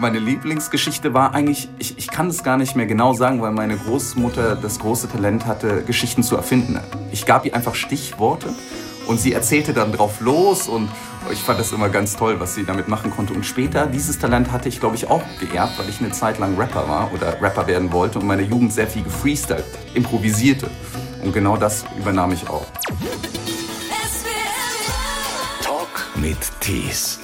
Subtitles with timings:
[0.00, 3.76] meine Lieblingsgeschichte war eigentlich, ich, ich kann es gar nicht mehr genau sagen, weil meine
[3.76, 6.78] Großmutter das große Talent hatte, Geschichten zu erfinden.
[7.12, 8.48] Ich gab ihr einfach Stichworte
[9.06, 10.88] und sie erzählte dann drauf los und
[11.32, 13.34] ich fand das immer ganz toll, was sie damit machen konnte.
[13.34, 16.56] Und später, dieses Talent hatte ich, glaube ich, auch geerbt, weil ich eine Zeit lang
[16.56, 20.68] Rapper war oder Rapper werden wollte und meine Jugend sehr viel gefreestylt, improvisierte.
[21.22, 22.66] Und genau das übernahm ich auch.
[25.62, 27.20] Talk mit Tees.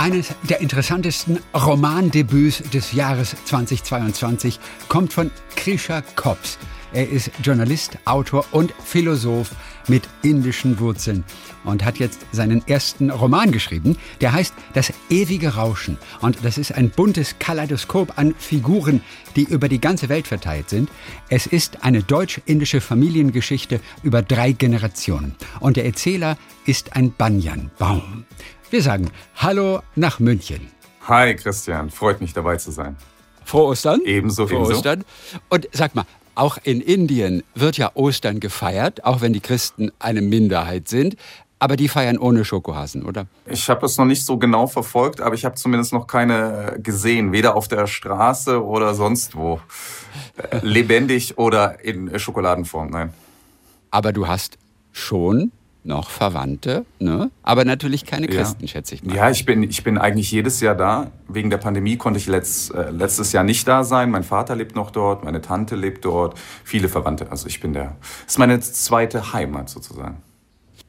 [0.00, 6.56] Eines der interessantesten Romandebüts des Jahres 2022 kommt von Krisha Kops.
[6.94, 9.50] Er ist Journalist, Autor und Philosoph
[9.88, 11.22] mit indischen Wurzeln
[11.64, 13.98] und hat jetzt seinen ersten Roman geschrieben.
[14.22, 15.98] Der heißt Das ewige Rauschen.
[16.22, 19.02] Und das ist ein buntes Kaleidoskop an Figuren,
[19.36, 20.88] die über die ganze Welt verteilt sind.
[21.28, 25.34] Es ist eine deutsch-indische Familiengeschichte über drei Generationen.
[25.60, 28.24] Und der Erzähler ist ein Banyanbaum.
[28.70, 30.70] Wir sagen Hallo nach München.
[31.08, 32.96] Hi Christian, freut mich dabei zu sein.
[33.44, 34.00] Frohe Ostern.
[34.04, 34.74] Ebenso, Frohe ebenso.
[34.74, 35.04] Ostern.
[35.48, 36.04] Und sag mal,
[36.36, 41.16] auch in Indien wird ja Ostern gefeiert, auch wenn die Christen eine Minderheit sind.
[41.58, 43.26] Aber die feiern ohne Schokohasen, oder?
[43.44, 46.80] Ich habe es noch nicht so genau verfolgt, aber ich habe zumindest noch keine äh,
[46.80, 49.60] gesehen, weder auf der Straße oder sonst wo.
[50.36, 53.12] Äh, Lebendig oder in Schokoladenform, nein.
[53.90, 54.58] Aber du hast
[54.92, 55.50] schon
[55.82, 57.30] noch Verwandte, ne?
[57.42, 58.68] Aber natürlich keine Christen, ja.
[58.68, 59.16] schätze ich mal.
[59.16, 61.10] Ja, ich bin, ich bin eigentlich jedes Jahr da.
[61.28, 64.10] Wegen der Pandemie konnte ich letzt, äh, letztes Jahr nicht da sein.
[64.10, 67.30] Mein Vater lebt noch dort, meine Tante lebt dort, viele Verwandte.
[67.30, 70.22] Also ich bin der, das ist meine zweite Heimat sozusagen.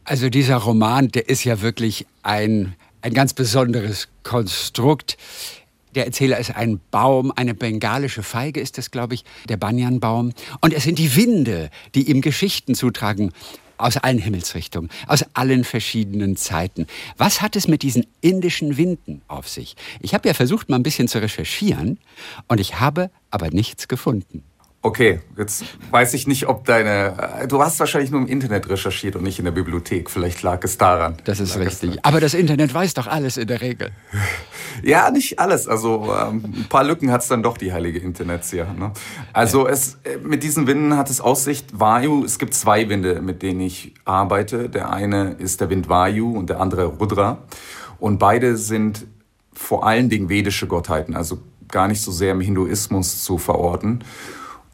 [0.04, 5.18] Also dieser Roman, der ist ja wirklich ein, ein ganz besonderes Konstrukt.
[5.96, 10.34] Der Erzähler ist ein Baum, eine bengalische Feige ist das, glaube ich, der Banyanbaum.
[10.62, 13.32] Und es sind die Winde, die ihm Geschichten zutragen
[13.82, 16.88] aus allen Himmelsrichtungen, aus allen verschiedenen Zeiten.
[17.18, 19.76] Was hat es mit diesen indischen Winden auf sich?
[20.00, 22.00] Ich habe ja versucht, mal ein bisschen zu recherchieren
[22.48, 24.44] und ich habe aber nichts gefunden.
[24.84, 27.46] Okay, jetzt weiß ich nicht, ob deine.
[27.48, 30.10] Du hast wahrscheinlich nur im Internet recherchiert und nicht in der Bibliothek.
[30.10, 31.18] Vielleicht lag es daran.
[31.24, 32.00] Das ist lag richtig.
[32.04, 33.92] Aber das Internet weiß doch alles in der Regel.
[34.84, 35.68] Ja, nicht alles.
[35.68, 38.74] Also ähm, ein paar Lücken hat es dann doch die heilige Internetsia.
[38.74, 38.94] Ne?
[39.34, 42.24] Also es, äh, mit diesen Winden hat es Aussicht Vayu.
[42.24, 44.70] Es gibt zwei Winde, mit denen ich arbeite.
[44.70, 47.40] Der eine ist der Wind Vayu und der andere Rudra.
[48.00, 49.06] Und beide sind
[49.54, 54.04] vor allen Dingen vedische Gottheiten, also gar nicht so sehr im Hinduismus zu verorten.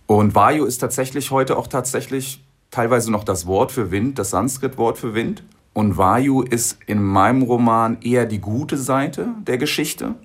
[0.07, 4.97] Und Vayu ist tatsächlich heute auch tatsächlich teilweise noch das Wort für Wind, das Sanskrit-Wort
[4.97, 5.43] für Wind.
[5.73, 10.15] Und Vayu ist in meinem Roman eher die gute Seite der Geschichte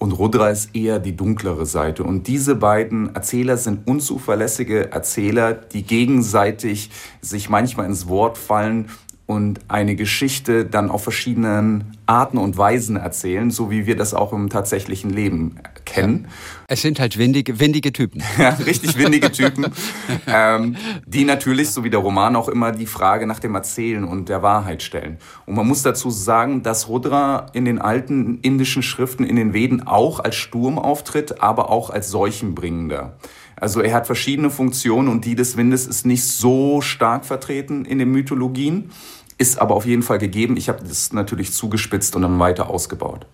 [0.00, 2.04] und Rudra ist eher die dunklere Seite.
[2.04, 6.90] Und diese beiden Erzähler sind unzuverlässige Erzähler, die gegenseitig
[7.20, 8.88] sich manchmal ins Wort fallen
[9.26, 14.32] und eine Geschichte dann auf verschiedenen Arten und Weisen erzählen, so wie wir das auch
[14.32, 15.56] im tatsächlichen Leben
[15.90, 16.28] kennen.
[16.68, 18.22] Es sind halt windige, windige Typen.
[18.38, 19.66] Ja, richtig windige Typen,
[20.26, 24.28] ähm, die natürlich, so wie der Roman auch immer, die Frage nach dem Erzählen und
[24.28, 25.18] der Wahrheit stellen.
[25.46, 29.86] Und man muss dazu sagen, dass Rudra in den alten indischen Schriften, in den Veden
[29.86, 33.16] auch als Sturm auftritt, aber auch als Seuchenbringender.
[33.56, 37.98] Also er hat verschiedene Funktionen und die des Windes ist nicht so stark vertreten in
[37.98, 38.90] den Mythologien,
[39.36, 40.56] ist aber auf jeden Fall gegeben.
[40.56, 43.26] Ich habe das natürlich zugespitzt und dann weiter ausgebaut.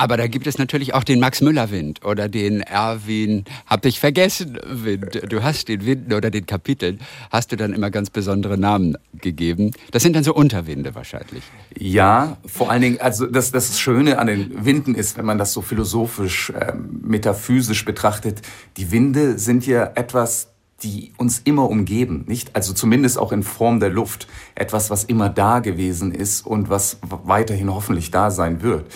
[0.00, 3.98] Aber da gibt es natürlich auch den Max Müller Wind oder den Erwin, hab ich
[3.98, 5.20] vergessen, Wind.
[5.28, 7.00] Du hast den Winden oder den Kapiteln,
[7.32, 9.72] hast du dann immer ganz besondere Namen gegeben.
[9.90, 11.42] Das sind dann so Unterwinde wahrscheinlich.
[11.76, 15.52] Ja, vor allen Dingen, also das, das Schöne an den Winden ist, wenn man das
[15.52, 18.42] so philosophisch, äh, metaphysisch betrachtet,
[18.76, 20.52] die Winde sind ja etwas,
[20.84, 22.54] die uns immer umgeben, nicht?
[22.54, 24.28] Also zumindest auch in Form der Luft.
[24.54, 28.86] Etwas, was immer da gewesen ist und was weiterhin hoffentlich da sein wird.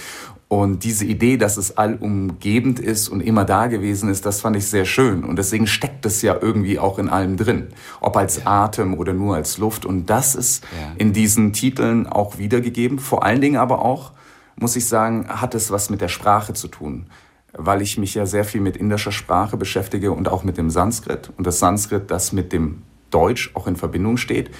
[0.52, 4.66] Und diese Idee, dass es allumgebend ist und immer da gewesen ist, das fand ich
[4.66, 5.24] sehr schön.
[5.24, 7.68] Und deswegen steckt es ja irgendwie auch in allem drin.
[8.02, 8.64] Ob als ja.
[8.64, 9.86] Atem oder nur als Luft.
[9.86, 10.92] Und das ist ja.
[10.98, 12.98] in diesen Titeln auch wiedergegeben.
[12.98, 14.12] Vor allen Dingen aber auch,
[14.56, 17.06] muss ich sagen, hat es was mit der Sprache zu tun.
[17.54, 21.30] Weil ich mich ja sehr viel mit indischer Sprache beschäftige und auch mit dem Sanskrit.
[21.38, 24.50] Und das Sanskrit, das mit dem Deutsch auch in Verbindung steht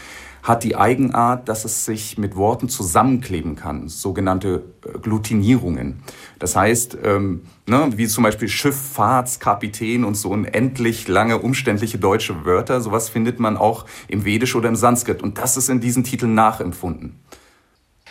[0.43, 4.65] hat die Eigenart, dass es sich mit Worten zusammenkleben kann, sogenannte
[5.01, 6.03] Glutinierungen.
[6.41, 12.81] Das heißt, ähm, ne, wie zum Beispiel Schifffahrtskapitän und so unendlich lange umständliche deutsche Wörter,
[12.81, 15.23] sowas findet man auch im Vedisch oder im Sanskrit.
[15.23, 17.21] Und das ist in diesen Titeln nachempfunden.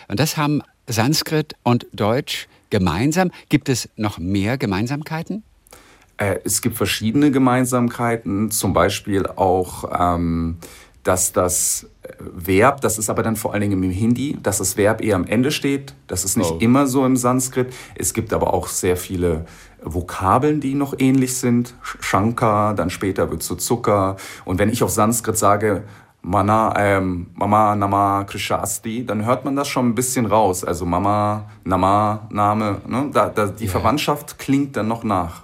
[0.08, 3.30] Und das haben Sanskrit und Deutsch gemeinsam.
[3.50, 5.44] Gibt es noch mehr Gemeinsamkeiten?
[6.16, 10.56] Äh, es gibt verschiedene Gemeinsamkeiten, zum Beispiel auch, ähm,
[11.02, 11.86] dass das
[12.18, 15.24] Verb, das ist aber dann vor allen Dingen im Hindi, dass das Verb eher am
[15.24, 15.94] Ende steht.
[16.06, 16.58] Das ist nicht Oh.
[16.60, 17.72] immer so im Sanskrit.
[17.94, 19.44] Es gibt aber auch sehr viele
[19.82, 21.74] Vokabeln, die noch ähnlich sind.
[21.84, 24.16] Sh- Shankar, dann später wird zu Zucker.
[24.44, 25.84] Und wenn ich auf Sanskrit sage,
[26.24, 30.62] Mana, ähm, Mama, Nama, Krishna Asti, dann hört man das schon ein bisschen raus.
[30.64, 33.10] Also Mama, Nama, Name, ne?
[33.12, 35.42] da, da, die Verwandtschaft klingt dann noch nach.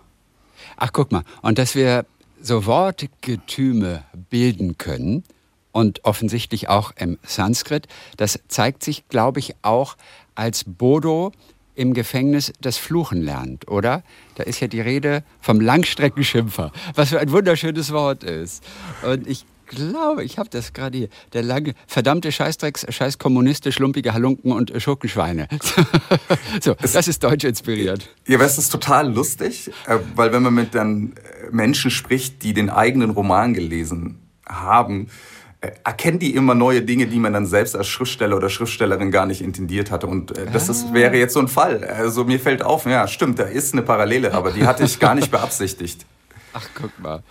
[0.76, 1.22] Ach, guck mal.
[1.42, 2.04] Und dass wir
[2.40, 5.24] so Wortgetüme bilden können
[5.72, 7.86] und offensichtlich auch im Sanskrit,
[8.16, 9.96] das zeigt sich, glaube ich, auch
[10.34, 11.32] als Bodo
[11.74, 14.02] im Gefängnis das Fluchen lernt, oder?
[14.34, 18.64] Da ist ja die Rede vom Langstreckenschimpfer, was für ein wunderschönes Wort ist.
[19.02, 21.08] Und ich glaube, ich habe das gerade hier.
[21.32, 25.46] Der lange, verdammte Scheißdrecks, scheiß Kommuniste, schlumpige Halunken und Schurkenschweine.
[26.60, 28.08] so, das ist deutsch inspiriert.
[28.26, 31.12] Ja, aber es ist total lustig, äh, weil wenn man mit dann
[31.50, 35.08] Menschen spricht, die den eigenen Roman gelesen haben,
[35.60, 39.40] erkennen die immer neue Dinge, die man dann selbst als Schriftsteller oder Schriftstellerin gar nicht
[39.40, 40.06] intendiert hatte.
[40.06, 41.82] Und äh, das ist, wäre jetzt so ein Fall.
[41.84, 45.14] Also mir fällt auf, ja, stimmt, da ist eine Parallele, aber die hatte ich gar
[45.14, 46.06] nicht beabsichtigt.
[46.52, 47.22] Ach, guck mal.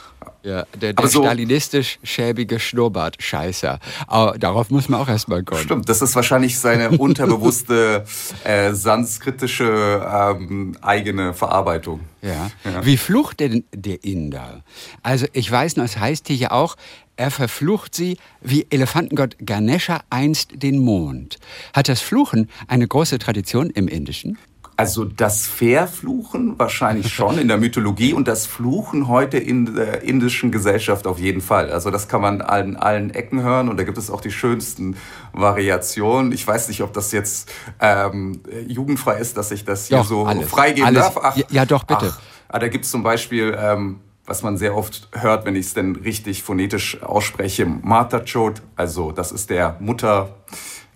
[0.44, 3.80] Ja, der, der so- stalinistisch schäbige Schnurrbart-Scheißer.
[4.08, 5.62] Aber darauf muss man auch erstmal kommen.
[5.62, 8.06] Stimmt, das ist wahrscheinlich seine unterbewusste
[8.44, 12.02] äh, sanskritische ähm, eigene Verarbeitung.
[12.22, 12.52] Ja.
[12.84, 14.64] Wie flucht denn der Inder?
[15.02, 16.76] Also ich weiß noch, es heißt hier ja auch,
[17.18, 21.38] er verflucht sie wie Elefantengott Ganesha einst den Mond.
[21.74, 24.38] Hat das Fluchen eine große Tradition im Indischen?
[24.80, 30.52] Also das Verfluchen wahrscheinlich schon in der Mythologie und das Fluchen heute in der indischen
[30.52, 31.72] Gesellschaft auf jeden Fall.
[31.72, 34.96] Also das kann man an allen Ecken hören und da gibt es auch die schönsten
[35.34, 36.32] Variationen.
[36.32, 40.26] Ich weiß nicht, ob das jetzt ähm, jugendfrei ist, dass ich das hier Doch, so
[40.28, 40.48] alles.
[40.48, 41.12] freigeben Alles.
[41.12, 41.36] darf.
[41.36, 42.14] Ja, ja, doch, bitte.
[42.14, 45.68] Ach, ah, da gibt es zum Beispiel, ähm, was man sehr oft hört, wenn ich
[45.68, 48.62] es denn richtig phonetisch ausspreche, Matachot.
[48.76, 50.36] Also das ist der Mutter...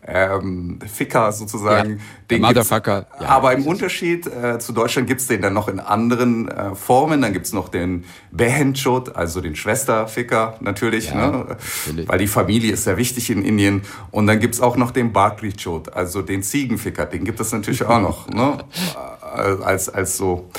[0.03, 2.01] Ähm, Ficker sozusagen.
[2.31, 3.27] Ja, Motherfucker, ja.
[3.27, 7.21] aber im Unterschied äh, zu Deutschland gibt's den dann noch in anderen äh, Formen.
[7.21, 11.45] Dann gibt's noch den Behenchot, also den Schwesterficker natürlich, Ja, ne?
[11.49, 12.09] natürlich.
[12.09, 13.83] weil die Familie ist sehr wichtig in Indien.
[14.09, 17.05] Und dann gibt's auch noch den Bakrichot, also den Ziegenficker.
[17.05, 18.57] Den gibt es natürlich auch noch, ne?
[19.33, 20.49] Äh, als, als so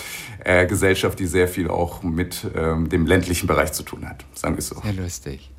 [0.44, 4.54] äh, Gesellschaft, die sehr viel auch mit ähm, dem ländlichen Bereich zu tun hat, sagen
[4.54, 4.80] wir es so.
[4.80, 5.50] Sehr lustig.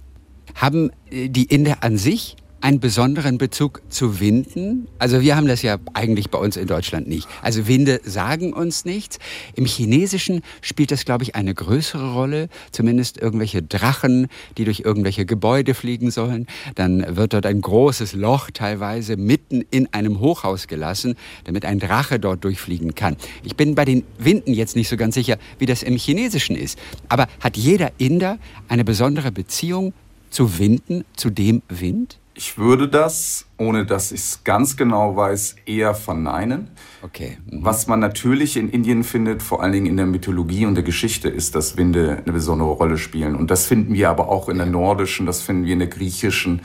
[0.55, 4.87] Haben äh, die Inder an sich einen besonderen Bezug zu Winden?
[4.97, 7.27] Also wir haben das ja eigentlich bei uns in Deutschland nicht.
[7.41, 9.19] Also Winde sagen uns nichts.
[9.55, 12.47] Im Chinesischen spielt das, glaube ich, eine größere Rolle.
[12.71, 14.27] Zumindest irgendwelche Drachen,
[14.57, 16.47] die durch irgendwelche Gebäude fliegen sollen.
[16.75, 22.17] Dann wird dort ein großes Loch teilweise mitten in einem Hochhaus gelassen, damit ein Drache
[22.17, 23.17] dort durchfliegen kann.
[23.43, 26.79] Ich bin bei den Winden jetzt nicht so ganz sicher, wie das im Chinesischen ist.
[27.09, 28.39] Aber hat jeder Inder
[28.69, 29.93] eine besondere Beziehung
[30.29, 32.19] zu Winden, zu dem Wind?
[32.35, 36.71] Ich würde das, ohne dass ich es ganz genau weiß, eher verneinen.
[37.03, 37.37] Okay.
[37.45, 37.63] mhm.
[37.63, 41.29] Was man natürlich in Indien findet, vor allen Dingen in der Mythologie und der Geschichte,
[41.29, 43.35] ist, dass Winde eine besondere Rolle spielen.
[43.35, 46.61] Und das finden wir aber auch in der nordischen, das finden wir in der griechischen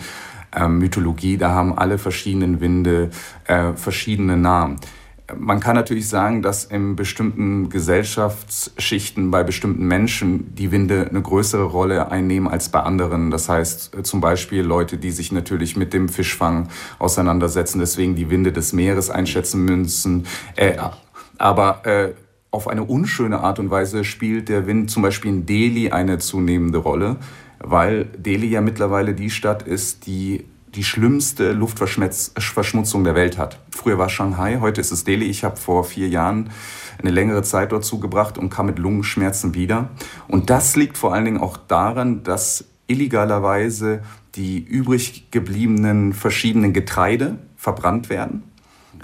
[0.57, 1.37] ähm, Mythologie.
[1.37, 3.11] Da haben alle verschiedenen Winde
[3.45, 4.81] äh, verschiedene Namen.
[5.37, 11.65] Man kann natürlich sagen, dass in bestimmten Gesellschaftsschichten bei bestimmten Menschen die Winde eine größere
[11.65, 13.31] Rolle einnehmen als bei anderen.
[13.31, 18.31] Das heißt äh, zum Beispiel Leute, die sich natürlich mit dem Fischfang auseinandersetzen, deswegen die
[18.31, 20.27] Winde des Meeres einschätzen müssen.
[20.57, 20.79] Äh,
[21.37, 22.15] aber äh,
[22.51, 26.79] auf eine unschöne Art und Weise spielt der Wind zum Beispiel in Delhi eine zunehmende
[26.79, 27.17] Rolle,
[27.59, 33.59] weil Delhi ja mittlerweile die Stadt ist, die die schlimmste Luftverschmutzung der Welt hat.
[33.71, 35.27] Früher war Shanghai, heute ist es Delhi.
[35.27, 36.51] Ich habe vor vier Jahren
[37.01, 39.91] eine längere Zeit dort zugebracht und kam mit Lungenschmerzen wieder.
[40.27, 44.03] Und das liegt vor allen Dingen auch daran, dass illegalerweise
[44.35, 48.43] die übrig gebliebenen verschiedenen Getreide verbrannt werden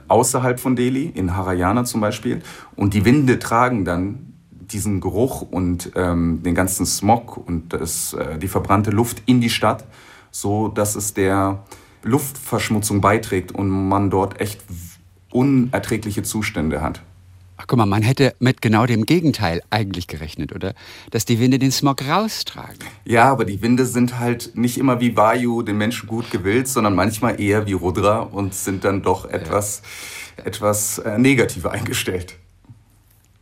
[0.08, 2.42] außerhalb von Delhi, in Haryana zum Beispiel.
[2.76, 8.38] Und die Winde tragen dann diesen Geruch und ähm, den ganzen Smog und das, äh,
[8.38, 9.84] die verbrannte Luft in die Stadt,
[10.34, 11.64] so dass es der
[12.02, 14.62] Luftverschmutzung beiträgt und man dort echt
[15.30, 17.02] unerträgliche Zustände hat.
[17.56, 20.74] Ach, guck mal, man hätte mit genau dem Gegenteil eigentlich gerechnet, oder?
[21.12, 22.78] Dass die Winde den Smog raustragen.
[23.04, 26.96] Ja, aber die Winde sind halt nicht immer wie Vayu den Menschen gut gewillt, sondern
[26.96, 29.82] manchmal eher wie Rudra und sind dann doch etwas,
[30.36, 32.36] etwas äh, negativer eingestellt.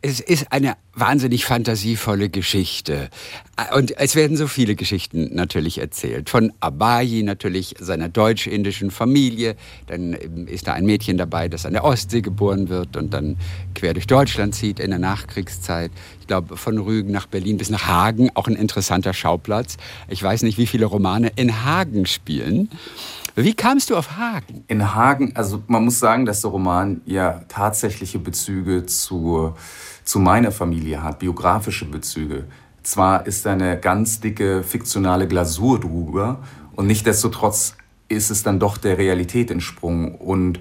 [0.04, 3.09] Es ist eine wahnsinnig fantasievolle Geschichte.
[3.76, 6.28] Und es werden so viele Geschichten natürlich erzählt.
[6.28, 9.54] Von Abayi natürlich, seiner deutsch-indischen Familie.
[9.87, 13.37] Dann ist da ein Mädchen dabei, das an der Ostsee geboren wird und dann
[13.76, 15.92] quer durch Deutschland zieht in der Nachkriegszeit.
[16.21, 19.76] Ich glaube, von Rügen nach Berlin bis nach Hagen, auch ein interessanter Schauplatz.
[20.09, 22.71] Ich weiß nicht, wie viele Romane in Hagen spielen.
[23.35, 24.64] Wie kamst du auf Hagen?
[24.68, 29.54] In Hagen, also man muss sagen, dass der Roman ja tatsächliche Bezüge zu,
[30.04, 32.44] zu meiner Familie hat, biografische Bezüge.
[32.82, 36.40] Zwar ist da eine ganz dicke fiktionale Glasur drüber
[36.75, 37.76] und nichtdestotrotz
[38.09, 40.14] ist es dann doch der Realität entsprungen.
[40.14, 40.61] Und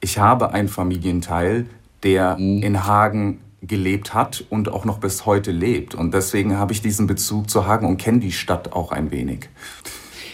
[0.00, 1.66] ich habe einen Familienteil,
[2.02, 2.62] der mhm.
[2.62, 5.94] in Hagen gelebt hat und auch noch bis heute lebt.
[5.94, 9.48] Und deswegen habe ich diesen Bezug zu Hagen und kenne die Stadt auch ein wenig.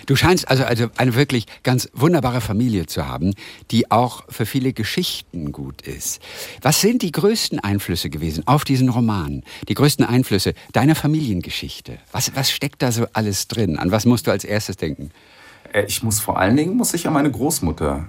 [0.07, 3.35] Du scheinst also, also eine wirklich ganz wunderbare Familie zu haben,
[3.73, 6.23] die auch für viele Geschichten gut ist.
[6.63, 9.43] Was sind die größten Einflüsse gewesen auf diesen Roman?
[9.69, 11.99] Die größten Einflüsse deiner Familiengeschichte?
[12.13, 13.79] Was, was steckt da so alles drin?
[13.79, 15.11] An was musst du als erstes denken?
[15.73, 18.07] Äh, ich muss vor allen Dingen muss ich an meine Großmutter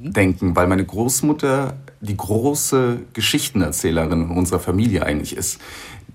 [0.00, 0.12] mhm.
[0.12, 5.60] denken, weil meine Großmutter die große Geschichtenerzählerin unserer Familie eigentlich ist,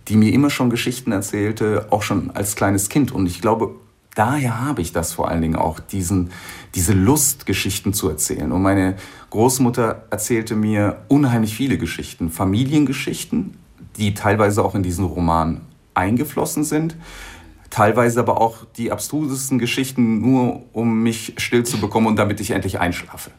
[0.07, 3.11] die mir immer schon Geschichten erzählte, auch schon als kleines Kind.
[3.11, 3.75] Und ich glaube,
[4.15, 6.31] daher habe ich das vor allen Dingen auch, diesen,
[6.75, 8.51] diese Lust, Geschichten zu erzählen.
[8.51, 8.95] Und meine
[9.29, 13.57] Großmutter erzählte mir unheimlich viele Geschichten, Familiengeschichten,
[13.97, 15.61] die teilweise auch in diesen Roman
[15.93, 16.95] eingeflossen sind,
[17.69, 22.51] teilweise aber auch die abstrusesten Geschichten nur, um mich still zu bekommen und damit ich
[22.51, 23.31] endlich einschlafe.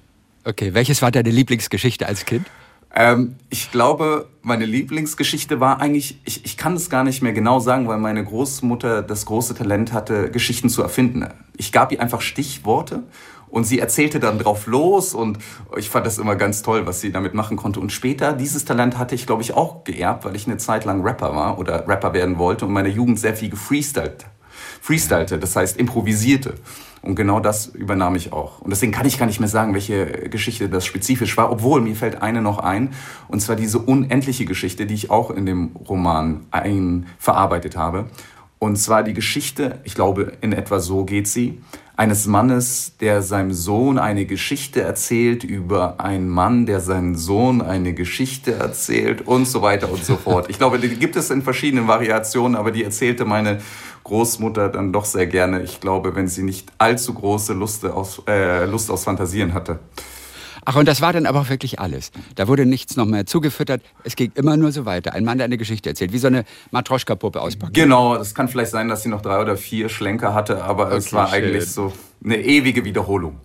[0.45, 2.47] Okay, welches war deine Lieblingsgeschichte als Kind?
[2.95, 7.59] Ähm, ich glaube, meine Lieblingsgeschichte war eigentlich, ich, ich kann es gar nicht mehr genau
[7.59, 11.27] sagen, weil meine Großmutter das große Talent hatte, Geschichten zu erfinden.
[11.57, 13.03] Ich gab ihr einfach Stichworte
[13.49, 15.39] und sie erzählte dann drauf los und
[15.77, 17.81] ich fand das immer ganz toll, was sie damit machen konnte.
[17.81, 21.03] Und später, dieses Talent hatte ich, glaube ich, auch geerbt, weil ich eine Zeit lang
[21.03, 24.27] Rapper war oder Rapper werden wollte und in meiner Jugend sehr viel gefreestylt,
[24.81, 26.55] freestylte, das heißt improvisierte.
[27.05, 28.63] Und genau das übernahm ich auch.
[28.63, 31.95] Und deswegen kann ich gar nicht mehr sagen, welche Geschichte das spezifisch war, obwohl mir
[31.95, 32.95] fällt eine noch ein,
[33.29, 38.07] und zwar diese unendliche Geschichte, die ich auch in dem Roman ein verarbeitet habe.
[38.59, 41.61] Und zwar die Geschichte, ich glaube, in etwa so geht sie,
[41.97, 47.93] eines Mannes, der seinem Sohn eine Geschichte erzählt über einen Mann, der seinem Sohn eine
[47.93, 50.49] Geschichte erzählt und so weiter und so fort.
[50.49, 53.61] Ich glaube, die gibt es in verschiedenen Variationen, aber die erzählte meine
[54.05, 55.63] Großmutter dann doch sehr gerne.
[55.63, 59.81] Ich glaube, wenn sie nicht allzu große Lust aus, äh, Lust aus Fantasieren hatte.
[60.67, 62.11] Ach, und das war dann aber auch wirklich alles.
[62.37, 63.83] Da wurde nichts noch mehr zugefüttert.
[64.03, 65.13] Es ging immer nur so weiter.
[65.13, 67.75] Ein Mann, der eine Geschichte erzählt, wie so eine Matroschka-Puppe auspacken.
[67.75, 70.97] Genau, das kann vielleicht sein, dass sie noch drei oder vier Schlenker hatte, aber okay,
[70.97, 71.45] es war schön.
[71.45, 71.93] eigentlich so
[72.25, 73.41] eine ewige Wiederholung.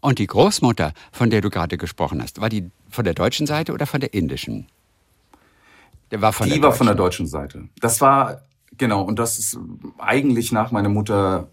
[0.00, 3.72] Und die Großmutter, von der du gerade gesprochen hast, war die von der deutschen Seite
[3.72, 4.66] oder von der indischen?
[6.10, 7.68] Der war von die der war von der deutschen Seite.
[7.80, 8.42] Das war
[8.78, 9.58] Genau, und das ist
[9.98, 11.48] eigentlich nach meiner Mutter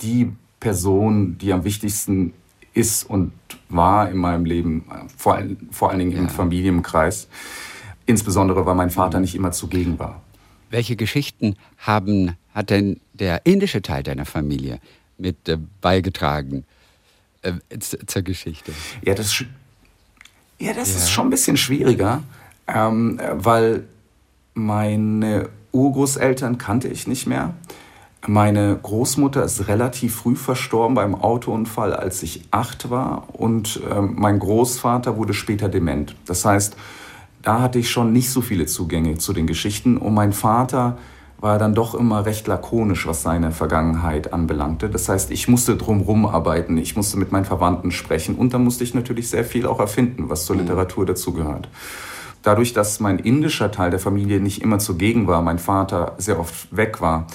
[0.00, 2.32] die Person, die am wichtigsten
[2.74, 3.32] ist und
[3.68, 4.84] war in meinem Leben,
[5.16, 6.28] vor, vor allen Dingen im ja.
[6.28, 7.28] Familienkreis.
[8.06, 10.22] Insbesondere, weil mein Vater nicht immer zugegen war.
[10.70, 14.80] Welche Geschichten haben, hat denn der indische Teil deiner Familie
[15.18, 16.64] mit äh, beigetragen
[17.42, 18.72] äh, zur Geschichte?
[19.02, 19.44] Ja, das,
[20.58, 20.96] ja, das ja.
[20.96, 22.22] ist schon ein bisschen schwieriger,
[22.66, 23.84] ähm, weil
[24.54, 27.54] meine Urgroßeltern kannte ich nicht mehr.
[28.26, 33.28] Meine Großmutter ist relativ früh verstorben beim Autounfall, als ich acht war.
[33.32, 36.16] Und äh, mein Großvater wurde später dement.
[36.26, 36.76] Das heißt,
[37.42, 39.96] da hatte ich schon nicht so viele Zugänge zu den Geschichten.
[39.96, 40.98] Und mein Vater
[41.40, 44.90] war dann doch immer recht lakonisch, was seine Vergangenheit anbelangte.
[44.90, 48.82] Das heißt, ich musste drumherum arbeiten, ich musste mit meinen Verwandten sprechen und dann musste
[48.82, 50.62] ich natürlich sehr viel auch erfinden, was zur mhm.
[50.62, 51.68] Literatur dazugehört.
[52.42, 56.74] Dadurch, dass mein indischer Teil der Familie nicht immer zugegen war, mein Vater sehr oft
[56.76, 57.26] weg war,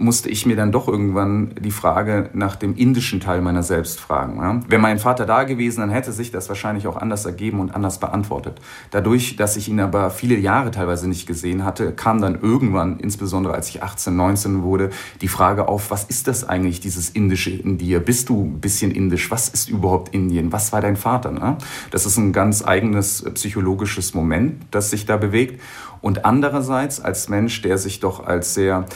[0.00, 4.36] musste ich mir dann doch irgendwann die Frage nach dem indischen Teil meiner selbst fragen.
[4.38, 4.60] Ja?
[4.66, 8.00] Wäre mein Vater da gewesen, dann hätte sich das wahrscheinlich auch anders ergeben und anders
[8.00, 8.60] beantwortet.
[8.90, 13.52] Dadurch, dass ich ihn aber viele Jahre teilweise nicht gesehen hatte, kam dann irgendwann, insbesondere
[13.52, 14.88] als ich 18, 19 wurde,
[15.20, 18.00] die Frage auf, was ist das eigentlich, dieses Indische in dir?
[18.00, 19.30] Bist du ein bisschen indisch?
[19.30, 20.50] Was ist überhaupt Indien?
[20.50, 21.30] Was war dein Vater?
[21.30, 21.58] Ne?
[21.90, 25.60] Das ist ein ganz eigenes psychologisches Moment, das sich da bewegt.
[26.00, 28.86] Und andererseits als Mensch, der sich doch als sehr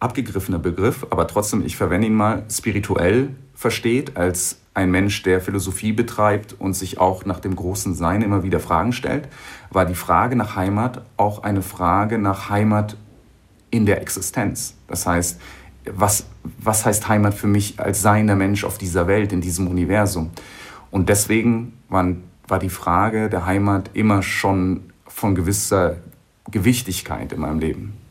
[0.00, 5.92] abgegriffener Begriff, aber trotzdem, ich verwende ihn mal, spirituell versteht, als ein Mensch, der Philosophie
[5.92, 9.28] betreibt und sich auch nach dem großen Sein immer wieder Fragen stellt,
[9.70, 12.96] war die Frage nach Heimat auch eine Frage nach Heimat
[13.70, 14.74] in der Existenz.
[14.88, 15.40] Das heißt,
[15.92, 16.26] was,
[16.58, 20.30] was heißt Heimat für mich als seiender Mensch auf dieser Welt, in diesem Universum?
[20.90, 25.96] Und deswegen waren, war die Frage der Heimat immer schon von gewisser
[26.50, 28.03] Gewichtigkeit in meinem Leben.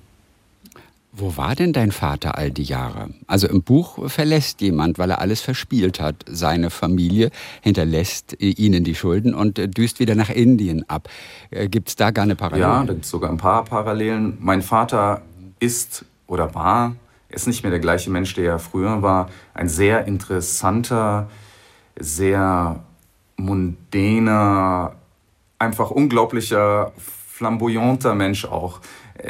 [1.15, 3.10] Wo war denn dein Vater all die Jahre?
[3.27, 7.29] Also im Buch verlässt jemand, weil er alles verspielt hat, seine Familie,
[7.62, 11.08] hinterlässt ihnen die Schulden und düst wieder nach Indien ab.
[11.51, 12.67] Äh, gibt es da gar eine Parallele?
[12.67, 14.39] Ja, da gibt es sogar ein paar Parallelen.
[14.39, 15.22] Mein Vater
[15.60, 16.96] ist oder war,
[17.29, 19.29] ist nicht mehr der gleiche Mensch, der er früher war.
[19.53, 21.29] Ein sehr interessanter,
[21.96, 22.84] sehr
[23.36, 24.96] mundäner,
[25.60, 28.79] einfach unglaublicher, flamboyanter Mensch auch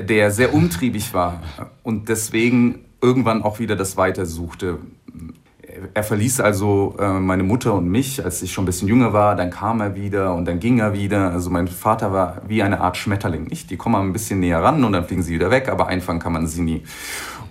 [0.01, 1.41] der sehr umtriebig war
[1.83, 4.79] und deswegen irgendwann auch wieder das Weiter suchte.
[5.93, 9.35] Er verließ also äh, meine Mutter und mich, als ich schon ein bisschen jünger war.
[9.35, 11.31] Dann kam er wieder und dann ging er wieder.
[11.31, 13.45] Also mein Vater war wie eine Art Schmetterling.
[13.45, 13.71] Nicht?
[13.71, 16.31] Die kommen ein bisschen näher ran und dann fliegen sie wieder weg, aber einfangen kann
[16.31, 16.83] man sie nie.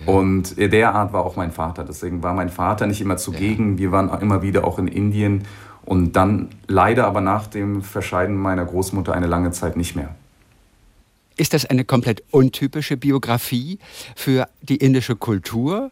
[0.05, 1.83] Und derart war auch mein Vater.
[1.83, 3.77] Deswegen war mein Vater nicht immer zugegen.
[3.77, 5.43] Wir waren immer wieder auch in Indien
[5.85, 10.15] und dann leider aber nach dem Verscheiden meiner Großmutter eine lange Zeit nicht mehr.
[11.35, 13.79] Ist das eine komplett untypische Biografie
[14.15, 15.91] für die indische Kultur?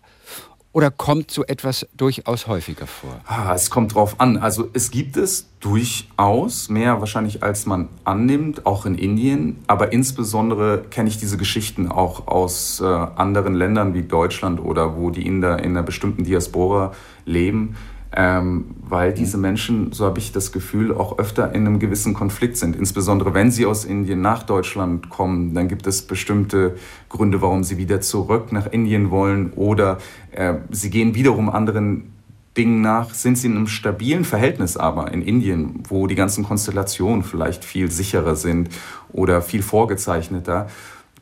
[0.74, 3.20] Oder kommt so etwas durchaus häufiger vor?
[3.26, 4.38] Ah, es kommt drauf an.
[4.38, 9.58] Also es gibt es durchaus, mehr wahrscheinlich als man annimmt, auch in Indien.
[9.68, 15.10] Aber insbesondere kenne ich diese Geschichten auch aus äh, anderen Ländern wie Deutschland oder wo
[15.10, 16.94] die Inder in einer bestimmten Diaspora
[17.26, 17.76] leben
[18.14, 22.58] ähm, weil diese Menschen, so habe ich das Gefühl, auch öfter in einem gewissen Konflikt
[22.58, 22.76] sind.
[22.76, 26.76] Insbesondere wenn sie aus Indien nach Deutschland kommen, dann gibt es bestimmte
[27.08, 30.00] Gründe, warum sie wieder zurück nach Indien wollen oder
[30.32, 32.12] äh, sie gehen wiederum anderen
[32.58, 37.24] Dingen nach, sind sie in einem stabilen Verhältnis aber in Indien, wo die ganzen Konstellationen
[37.24, 38.70] vielleicht viel sicherer sind
[39.14, 40.68] oder viel vorgezeichneter,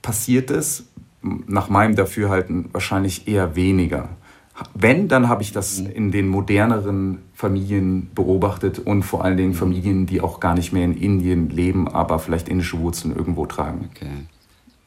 [0.02, 0.86] passiert es
[1.22, 4.10] nach meinem Dafürhalten wahrscheinlich eher weniger.
[4.74, 5.90] Wenn, dann habe ich das mhm.
[5.90, 10.86] in den moderneren Familien beobachtet und vor allen Dingen Familien, die auch gar nicht mehr
[10.86, 13.90] in Indien leben, aber vielleicht indische Wurzeln irgendwo tragen.
[13.96, 14.26] Okay.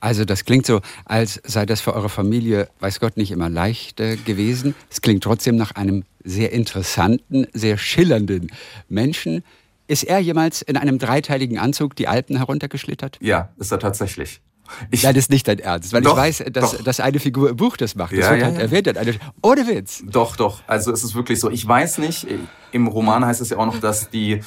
[0.00, 4.00] Also das klingt so, als sei das für eure Familie, weiß Gott, nicht immer leicht
[4.00, 4.74] äh, gewesen.
[4.90, 8.50] Es klingt trotzdem nach einem sehr interessanten, sehr schillernden
[8.88, 9.44] Menschen.
[9.86, 13.18] Ist er jemals in einem dreiteiligen Anzug die Alpen heruntergeschlittert?
[13.20, 14.40] Ja, ist er tatsächlich.
[14.90, 17.50] Ich, Nein, das ist nicht dein Ernst, weil doch, ich weiß, dass, dass eine Figur
[17.50, 18.12] im Buch das macht.
[18.12, 18.62] Das ja, wird ja, halt ja.
[18.62, 18.96] erwähnt.
[18.96, 20.02] Eine, ohne Witz.
[20.06, 20.60] Doch, doch.
[20.66, 21.50] Also es ist wirklich so.
[21.50, 22.26] Ich weiß nicht,
[22.72, 24.42] im Roman heißt es ja auch noch, dass die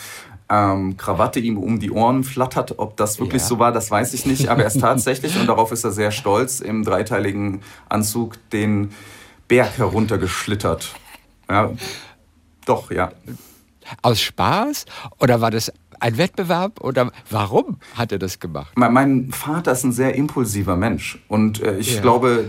[0.50, 2.80] ähm, Krawatte ihm um die Ohren flattert.
[2.80, 3.48] Ob das wirklich ja.
[3.48, 4.48] so war, das weiß ich nicht.
[4.48, 8.92] Aber er ist tatsächlich, und darauf ist er sehr stolz, im dreiteiligen Anzug den
[9.48, 10.96] Berg heruntergeschlittert.
[11.50, 11.72] Ja,
[12.66, 13.12] doch, ja.
[14.02, 14.86] Aus Spaß?
[15.20, 18.74] Oder war das ein Wettbewerb oder warum hat er das gemacht?
[18.76, 22.02] Mein Vater ist ein sehr impulsiver Mensch und äh, ich ja.
[22.02, 22.46] glaube,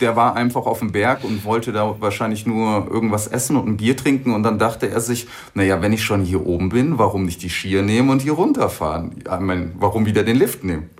[0.00, 3.76] der war einfach auf dem Berg und wollte da wahrscheinlich nur irgendwas essen und ein
[3.76, 7.24] Bier trinken und dann dachte er sich, naja, wenn ich schon hier oben bin, warum
[7.24, 9.12] nicht die Skier nehmen und hier runterfahren?
[9.18, 10.90] Ich meine, warum wieder den Lift nehmen?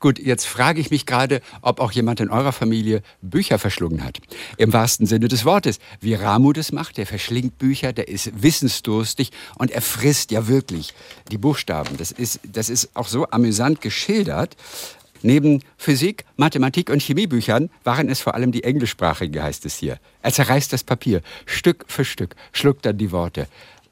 [0.00, 4.18] Gut, jetzt frage ich mich gerade, ob auch jemand in eurer Familie Bücher verschlungen hat.
[4.56, 5.78] Im wahrsten Sinne des Wortes.
[6.00, 10.94] Wie Ramu das macht, der verschlingt Bücher, der ist wissensdurstig und er frisst ja wirklich
[11.30, 11.98] die Buchstaben.
[11.98, 14.56] Das ist, das ist auch so amüsant geschildert.
[15.20, 19.98] Neben Physik, Mathematik und Chemiebüchern waren es vor allem die englischsprachigen, heißt es hier.
[20.22, 23.48] Er zerreißt das Papier, Stück für Stück, schluckt dann die Worte.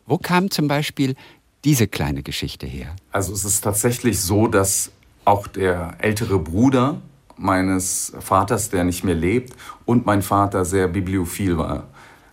[0.07, 1.17] Wo kam zum Beispiel
[1.65, 2.97] diese kleine Geschichte her?
[3.13, 4.91] Also es ist tatsächlich so, dass
[5.29, 7.03] auch der ältere Bruder
[7.37, 11.85] meines Vaters, der nicht mehr lebt, und mein Vater sehr bibliophil war.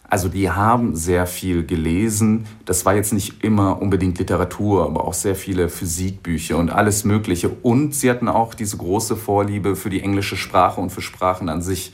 [0.07, 2.45] Also die haben sehr viel gelesen.
[2.63, 7.49] Das war jetzt nicht immer unbedingt Literatur, aber auch sehr viele Physikbücher und alles Mögliche.
[7.49, 11.61] Und sie hatten auch diese große Vorliebe für die englische Sprache und für Sprachen an
[11.61, 11.93] sich.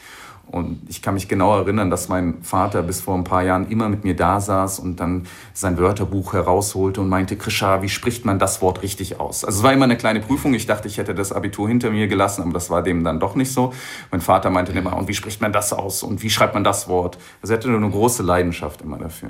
[0.51, 3.87] Und ich kann mich genau erinnern, dass mein Vater bis vor ein paar Jahren immer
[3.87, 8.37] mit mir da saß und dann sein Wörterbuch herausholte und meinte, Krisha, wie spricht man
[8.37, 9.45] das Wort richtig aus?
[9.45, 10.53] Also es war immer eine kleine Prüfung.
[10.53, 13.35] Ich dachte, ich hätte das Abitur hinter mir gelassen, aber das war dem dann doch
[13.35, 13.73] nicht so.
[14.11, 16.03] Mein Vater meinte immer, und wie spricht man das aus?
[16.03, 17.17] Und wie schreibt man das Wort?
[17.41, 19.29] Also er hatte nur eine große Leidenschaft immer dafür.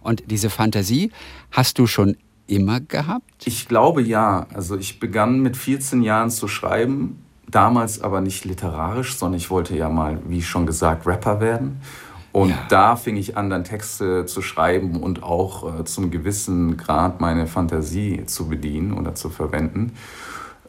[0.00, 1.12] Und diese Fantasie
[1.50, 3.46] hast du schon immer gehabt?
[3.46, 4.46] Ich glaube ja.
[4.54, 9.76] Also ich begann mit 14 Jahren zu schreiben damals aber nicht literarisch, sondern ich wollte
[9.76, 11.80] ja mal, wie schon gesagt, Rapper werden.
[12.32, 12.58] Und ja.
[12.68, 17.46] da fing ich an, dann Texte zu schreiben und auch äh, zum gewissen Grad meine
[17.46, 19.92] Fantasie zu bedienen oder zu verwenden.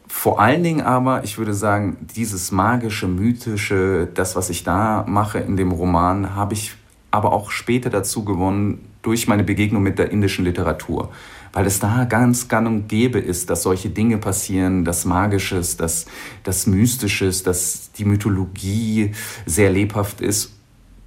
[0.06, 5.40] Vor allen Dingen aber, ich würde sagen, dieses magische, mythische, das, was ich da mache
[5.40, 6.76] in dem Roman, habe ich
[7.10, 11.10] aber auch später dazu gewonnen durch meine Begegnung mit der indischen Literatur
[11.56, 16.04] weil es da ganz gang und gäbe ist, dass solche Dinge passieren, das Magisches, das,
[16.42, 19.12] das Mystisches, dass die Mythologie
[19.46, 20.52] sehr lebhaft ist.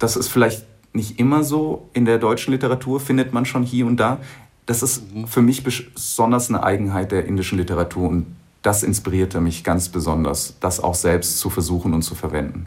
[0.00, 1.88] Das ist vielleicht nicht immer so.
[1.92, 4.18] In der deutschen Literatur findet man schon hier und da.
[4.66, 5.28] Das ist mhm.
[5.28, 8.26] für mich besonders eine Eigenheit der indischen Literatur und
[8.62, 12.66] das inspirierte mich ganz besonders, das auch selbst zu versuchen und zu verwenden.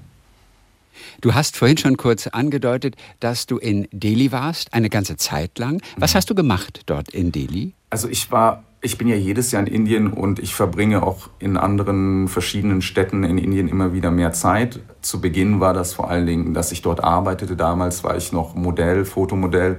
[1.24, 5.82] Du hast vorhin schon kurz angedeutet, dass du in Delhi warst, eine ganze Zeit lang.
[5.96, 6.18] Was mhm.
[6.18, 7.76] hast du gemacht dort in Delhi?
[7.90, 11.56] Also ich war, ich bin ja jedes Jahr in Indien und ich verbringe auch in
[11.56, 14.82] anderen verschiedenen Städten in Indien immer wieder mehr Zeit.
[15.02, 17.56] Zu Beginn war das vor allen Dingen, dass ich dort arbeitete.
[17.56, 19.78] Damals war ich noch Modell, Fotomodell.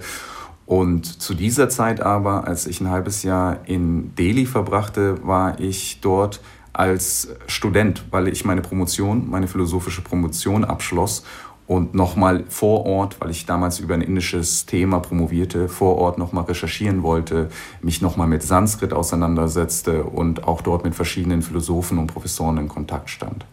[0.64, 5.98] Und zu dieser Zeit aber, als ich ein halbes Jahr in Delhi verbrachte, war ich
[6.00, 6.40] dort
[6.74, 11.24] als Student, weil ich meine Promotion, meine philosophische Promotion abschloss
[11.66, 16.44] und nochmal vor Ort, weil ich damals über ein indisches Thema promovierte, vor Ort nochmal
[16.44, 17.48] recherchieren wollte,
[17.80, 23.08] mich nochmal mit Sanskrit auseinandersetzte und auch dort mit verschiedenen Philosophen und Professoren in Kontakt
[23.08, 23.46] stand.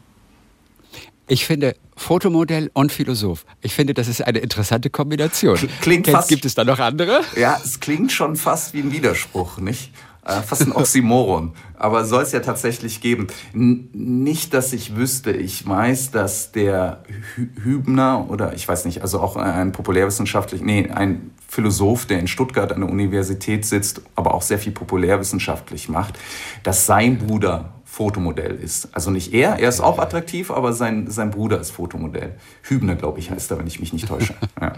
[1.27, 3.45] Ich finde Fotomodell und Philosoph.
[3.62, 5.55] Ich finde, das ist eine interessante Kombination.
[5.79, 7.21] Klingt Kennst, fast, gibt es da noch andere?
[7.38, 9.93] Ja, es klingt schon fast wie ein Widerspruch, nicht?
[10.23, 11.53] Äh, fast ein Oxymoron.
[11.77, 13.27] Aber soll es ja tatsächlich geben.
[13.53, 15.31] N nicht, dass ich wüsste.
[15.31, 17.03] Ich weiß, dass der
[17.36, 22.27] Hü Hübner oder ich weiß nicht, also auch ein populärwissenschaftlich, nee, ein Philosoph, der in
[22.27, 26.17] Stuttgart an der Universität sitzt, aber auch sehr viel populärwissenschaftlich macht,
[26.63, 28.88] dass sein Bruder Fotomodell ist.
[28.95, 32.36] Also nicht er, er ist auch attraktiv, aber sein, sein Bruder ist Fotomodell.
[32.62, 34.34] Hübner, glaube ich, heißt er, wenn ich mich nicht täusche.
[34.62, 34.73] Ja.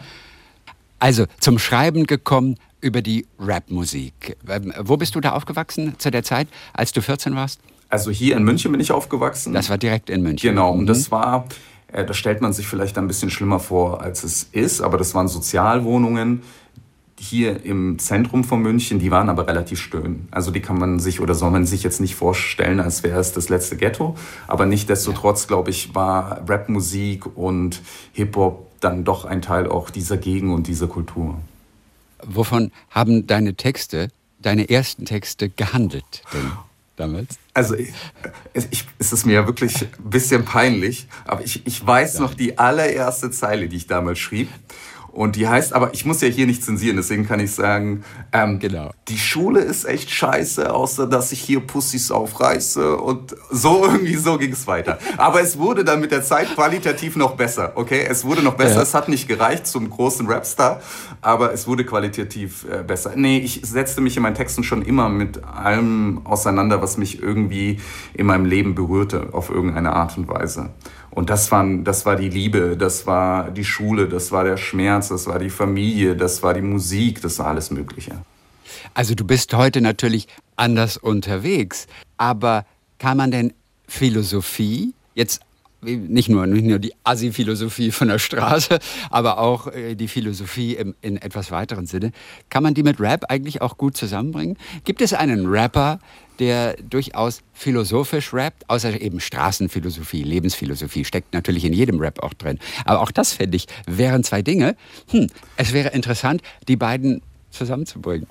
[1.04, 4.38] Also zum Schreiben gekommen über die Rapmusik.
[4.48, 7.60] Ähm, wo bist du da aufgewachsen zu der Zeit, als du 14 warst?
[7.90, 9.52] Also hier in München bin ich aufgewachsen.
[9.52, 10.52] Das war direkt in München.
[10.52, 11.12] Genau, und das mhm.
[11.12, 11.46] war,
[11.92, 15.14] äh, das stellt man sich vielleicht ein bisschen schlimmer vor, als es ist, aber das
[15.14, 16.42] waren Sozialwohnungen
[17.20, 20.30] hier im Zentrum von München, die waren aber relativ schön.
[20.32, 23.34] Also die kann man sich oder soll man sich jetzt nicht vorstellen, als wäre es
[23.34, 24.16] das letzte Ghetto.
[24.48, 27.82] Aber nichtdestotrotz, glaube ich, war Rapmusik und
[28.14, 31.40] Hip-Hop dann doch ein Teil auch dieser Gegend und dieser Kultur.
[32.26, 36.52] Wovon haben deine Texte, deine ersten Texte gehandelt denn
[36.96, 37.38] damals?
[37.54, 37.94] Also ich,
[38.54, 42.58] ich, es ist mir ja wirklich ein bisschen peinlich, aber ich, ich weiß noch die
[42.58, 44.50] allererste Zeile, die ich damals schrieb.
[45.14, 48.58] Und die heißt, aber ich muss ja hier nicht zensieren, deswegen kann ich sagen, ähm,
[48.58, 48.90] genau.
[49.10, 54.40] die Schule ist echt scheiße, außer dass ich hier Pussys aufreiße und so irgendwie so
[54.40, 54.98] ging es weiter.
[55.18, 58.04] Aber es wurde dann mit der Zeit qualitativ noch besser, okay?
[58.10, 58.82] Es wurde noch besser, ja.
[58.82, 60.82] es hat nicht gereicht zum großen Rapstar,
[61.22, 63.12] aber es wurde qualitativ äh, besser.
[63.16, 67.80] Nee, ich setzte mich in meinen Texten schon immer mit allem auseinander, was mich irgendwie
[68.16, 70.72] in meinem Leben berührte, auf irgendeine Art und Weise.
[71.16, 75.10] Und das, waren, das war die Liebe, das war die Schule, das war der Schmerz,
[75.10, 78.14] das war die Familie, das war die Musik, das war alles Mögliche.
[78.96, 81.86] Also du bist heute natürlich anders unterwegs,
[82.18, 82.66] aber
[82.98, 83.54] kann man denn
[83.88, 85.42] Philosophie jetzt
[85.84, 90.96] nicht nur, nicht nur die Assi-Philosophie von der Straße, aber auch äh, die Philosophie im,
[91.02, 92.12] in etwas weiteren Sinne.
[92.50, 94.58] Kann man die mit Rap eigentlich auch gut zusammenbringen?
[94.84, 96.00] Gibt es einen Rapper,
[96.40, 102.60] der durchaus philosophisch rappt, außer eben Straßenphilosophie, Lebensphilosophie, steckt natürlich in jedem Rap auch drin.
[102.86, 104.76] Aber auch das, finde ich, wären zwei Dinge.
[105.10, 108.28] Hm, es wäre interessant, die beiden zusammenzubringen.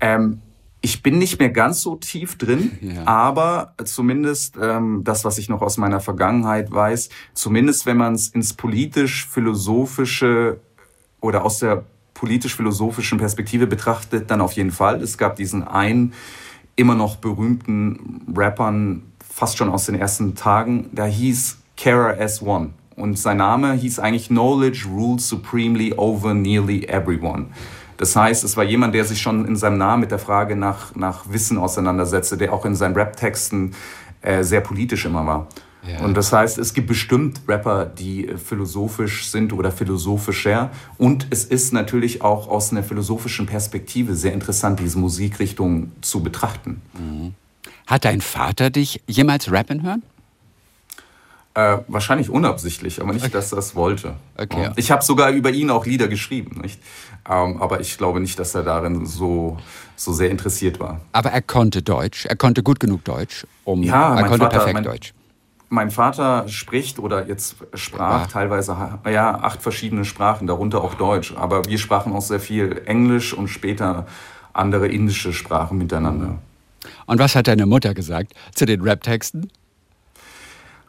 [0.00, 0.40] Ähm,
[0.86, 3.04] ich bin nicht mehr ganz so tief drin, ja.
[3.06, 8.28] aber zumindest ähm, das, was ich noch aus meiner Vergangenheit weiß, zumindest wenn man es
[8.28, 10.60] ins politisch-philosophische
[11.20, 11.82] oder aus der
[12.14, 15.02] politisch-philosophischen Perspektive betrachtet, dann auf jeden Fall.
[15.02, 16.12] Es gab diesen einen
[16.76, 22.68] immer noch berühmten Rappern, fast schon aus den ersten Tagen, der hieß Kara S1.
[22.94, 27.46] Und sein Name hieß eigentlich Knowledge Rules Supremely Over Nearly Everyone.
[27.96, 30.94] Das heißt, es war jemand, der sich schon in seinem Namen mit der Frage nach,
[30.94, 33.74] nach Wissen auseinandersetzte, der auch in seinen Rap-Texten
[34.22, 35.46] äh, sehr politisch immer war.
[35.86, 36.04] Ja.
[36.04, 40.70] Und das heißt, es gibt bestimmt Rapper, die äh, philosophisch sind oder philosophischer.
[40.98, 46.82] Und es ist natürlich auch aus einer philosophischen Perspektive sehr interessant, diese Musikrichtung zu betrachten.
[46.94, 47.34] Mhm.
[47.86, 50.02] Hat dein Vater dich jemals rappen hören?
[51.56, 53.32] Äh, wahrscheinlich unabsichtlich, aber nicht, okay.
[53.32, 54.12] dass er das wollte.
[54.36, 54.72] Okay.
[54.76, 56.78] Ich habe sogar über ihn auch Lieder geschrieben, nicht?
[57.26, 59.56] Ähm, aber ich glaube nicht, dass er darin so,
[59.96, 61.00] so sehr interessiert war.
[61.12, 64.74] Aber er konnte Deutsch, er konnte gut genug Deutsch, um ja, er konnte Vater, perfekt
[64.74, 65.14] mein, Deutsch.
[65.70, 68.26] Mein Vater spricht oder jetzt sprach ja.
[68.26, 68.76] teilweise
[69.10, 71.34] ja, acht verschiedene Sprachen, darunter auch Deutsch.
[71.38, 74.06] Aber wir sprachen auch sehr viel Englisch und später
[74.52, 76.36] andere indische Sprachen miteinander.
[77.06, 79.50] Und was hat deine Mutter gesagt zu den Rap-Texten?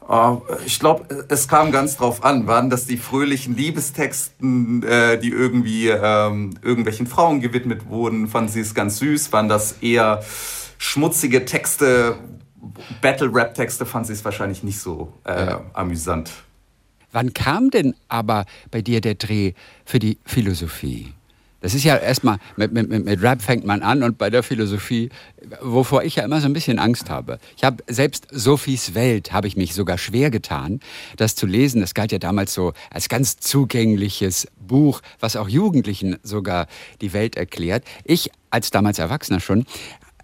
[0.09, 2.47] Oh, ich glaube, es kam ganz drauf an.
[2.47, 8.29] Waren das die fröhlichen Liebestexten, äh, die irgendwie ähm, irgendwelchen Frauen gewidmet wurden?
[8.29, 9.33] Fanden sie es ganz süß?
[9.33, 10.23] Waren das eher
[10.77, 12.15] schmutzige Texte,
[13.01, 13.85] Battle-Rap-Texte?
[13.85, 15.61] Fanden sie es wahrscheinlich nicht so äh, ja.
[15.73, 16.31] amüsant.
[17.11, 21.13] Wann kam denn aber bei dir der Dreh für die Philosophie?
[21.59, 25.09] Das ist ja erstmal, mit, mit, mit Rap fängt man an und bei der Philosophie,
[25.61, 27.39] wovor ich ja immer so ein bisschen Angst habe.
[27.55, 30.79] Ich habe selbst Sophies Welt, habe ich mich sogar schwer getan,
[31.17, 31.81] das zu lesen.
[31.81, 36.67] Das galt ja damals so als ganz zugängliches Buch, was auch Jugendlichen sogar
[37.01, 37.83] die Welt erklärt.
[38.03, 39.65] Ich als damals Erwachsener schon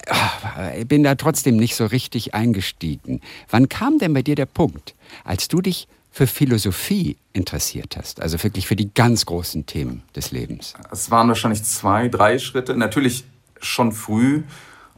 [0.07, 3.21] ah, bin da trotzdem nicht so richtig eingestiegen.
[3.49, 4.93] Wann kam denn bei dir der Punkt,
[5.23, 10.29] als du dich für Philosophie interessiert hast, also wirklich für die ganz großen Themen des
[10.29, 10.75] Lebens?
[10.91, 12.77] Es waren wahrscheinlich zwei, drei Schritte.
[12.77, 13.25] Natürlich
[13.59, 14.43] schon früh.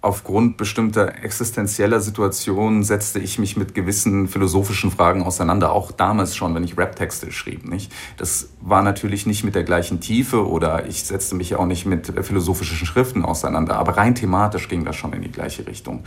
[0.02, 6.54] Aufgrund bestimmter existenzieller Situationen setzte ich mich mit gewissen philosophischen Fragen auseinander, auch damals schon,
[6.54, 7.68] wenn ich Rap-Texte schrieb.
[7.68, 7.92] Nicht?
[8.18, 12.14] Das war natürlich nicht mit der gleichen Tiefe oder ich setzte mich auch nicht mit
[12.24, 16.04] philosophischen Schriften auseinander, aber rein thematisch ging das schon in die gleiche Richtung.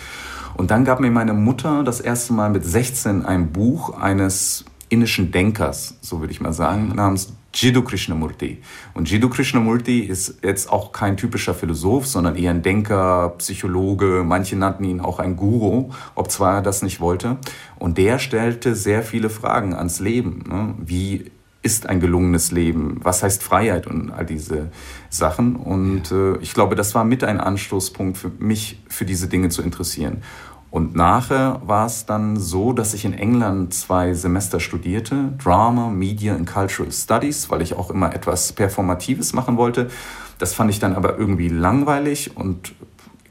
[0.56, 5.30] Und dann gab mir meine Mutter das erste Mal mit 16 ein Buch eines indischen
[5.30, 8.58] Denkers, so würde ich mal sagen, namens Jiddu Krishnamurti.
[8.94, 14.56] Und Jiddu Krishnamurti ist jetzt auch kein typischer Philosoph, sondern eher ein Denker, Psychologe, manche
[14.56, 17.38] nannten ihn auch ein Guru, ob zwar er das nicht wollte.
[17.78, 20.44] Und der stellte sehr viele Fragen ans Leben.
[20.48, 20.74] Ne?
[20.78, 21.30] Wie
[21.62, 23.00] ist ein gelungenes Leben?
[23.02, 24.70] Was heißt Freiheit und all diese
[25.10, 25.56] Sachen?
[25.56, 29.62] Und äh, ich glaube, das war mit ein Anstoßpunkt für mich, für diese Dinge zu
[29.62, 30.22] interessieren.
[30.70, 36.34] Und nachher war es dann so, dass ich in England zwei Semester studierte, Drama, Media
[36.34, 39.90] and Cultural Studies, weil ich auch immer etwas Performatives machen wollte.
[40.38, 42.74] Das fand ich dann aber irgendwie langweilig und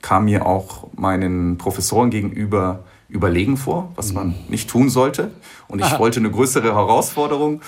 [0.02, 5.32] kam mir auch meinen Professoren gegenüber überlegen vor, was man nicht tun sollte.
[5.68, 6.00] Und ich Aha.
[6.00, 7.62] wollte eine größere Herausforderung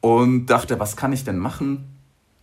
[0.00, 1.99] und dachte, was kann ich denn machen?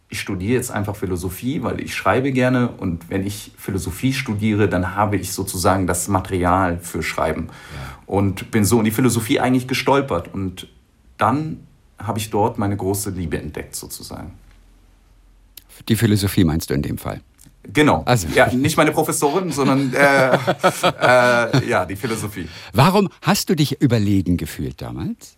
[0.09, 4.95] Ich studiere jetzt einfach Philosophie, weil ich schreibe gerne und wenn ich Philosophie studiere, dann
[4.95, 7.97] habe ich sozusagen das Material für Schreiben ja.
[8.05, 10.67] und bin so in die Philosophie eigentlich gestolpert und
[11.17, 11.67] dann
[11.97, 14.33] habe ich dort meine große Liebe entdeckt sozusagen.
[15.89, 17.21] Die Philosophie meinst du in dem Fall?
[17.73, 18.03] Genau.
[18.05, 18.27] Also.
[18.33, 22.47] Ja, nicht meine Professorin, sondern äh, äh, ja, die Philosophie.
[22.71, 25.35] Warum hast du dich überlegen gefühlt damals?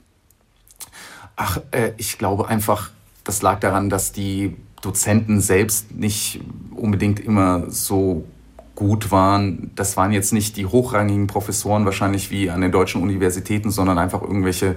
[1.36, 2.91] Ach, äh, ich glaube einfach,
[3.23, 6.41] das lag daran, dass die Dozenten selbst nicht
[6.75, 8.25] unbedingt immer so
[8.75, 9.71] gut waren.
[9.75, 14.21] Das waren jetzt nicht die hochrangigen Professoren wahrscheinlich wie an den deutschen Universitäten, sondern einfach
[14.21, 14.75] irgendwelche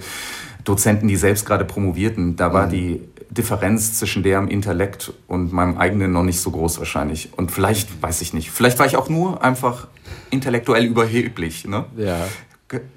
[0.64, 2.36] Dozenten, die selbst gerade promovierten.
[2.36, 2.70] Da war mhm.
[2.70, 3.00] die
[3.30, 7.30] Differenz zwischen deren Intellekt und meinem eigenen noch nicht so groß wahrscheinlich.
[7.36, 9.86] Und vielleicht, weiß ich nicht, vielleicht war ich auch nur einfach
[10.30, 11.66] intellektuell überheblich.
[11.66, 11.84] Ne?
[11.96, 12.26] Ja.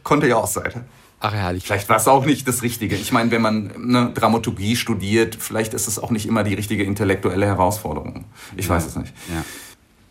[0.03, 0.85] Konnte ja auch sein.
[1.19, 1.63] Ach herrlich.
[1.63, 2.95] Vielleicht war es auch nicht das Richtige.
[2.95, 6.83] Ich meine, wenn man eine Dramaturgie studiert, vielleicht ist es auch nicht immer die richtige
[6.83, 8.25] intellektuelle Herausforderung.
[8.57, 8.71] Ich ja.
[8.71, 9.13] weiß es nicht.
[9.33, 9.43] Ja.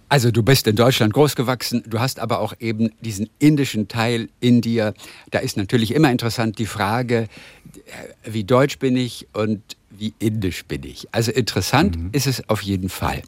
[0.08, 4.28] Also du bist in Deutschland groß gewachsen, du hast aber auch eben diesen indischen Teil
[4.38, 4.94] in dir.
[5.30, 7.28] Da ist natürlich immer interessant die Frage,
[8.22, 11.08] wie deutsch bin ich und wie indisch bin ich.
[11.12, 12.10] Also interessant mhm.
[12.12, 13.22] ist es auf jeden Fall.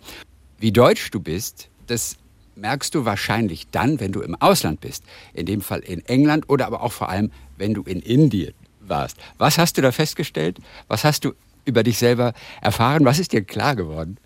[0.59, 2.17] Wie deutsch du bist, das
[2.57, 5.05] merkst du wahrscheinlich dann, wenn du im Ausland bist.
[5.35, 9.17] In dem Fall in England oder aber auch vor allem, wenn du in Indien warst.
[9.39, 10.59] Was hast du da festgestellt?
[10.89, 11.33] Was hast du
[11.65, 13.05] über dich selber erfahren?
[13.05, 14.19] Was ist dir klar geworden?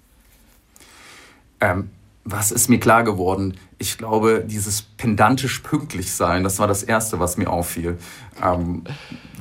[1.61, 1.90] Ähm,
[2.25, 3.57] was ist mir klar geworden?
[3.79, 7.99] Ich glaube, dieses pedantisch pünktlich sein, das war das Erste, was mir auffiel.
[8.43, 8.85] Ähm,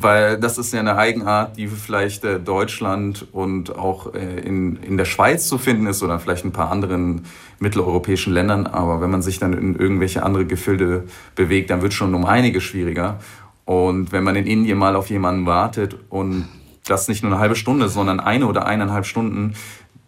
[0.02, 4.98] weil das ist ja eine Eigenart, die vielleicht äh, Deutschland und auch äh, in, in
[4.98, 7.26] der Schweiz zu finden ist oder vielleicht ein paar anderen
[7.60, 8.68] mitteleuropäischen Ländern.
[8.68, 11.04] Aber wenn man sich dann in irgendwelche andere Gefilde
[11.36, 13.20] bewegt, dann wird schon um einige schwieriger.
[13.66, 16.48] Und wenn man in Indien mal auf jemanden wartet und
[16.86, 19.54] das nicht nur eine halbe Stunde, sondern eine oder eineinhalb Stunden,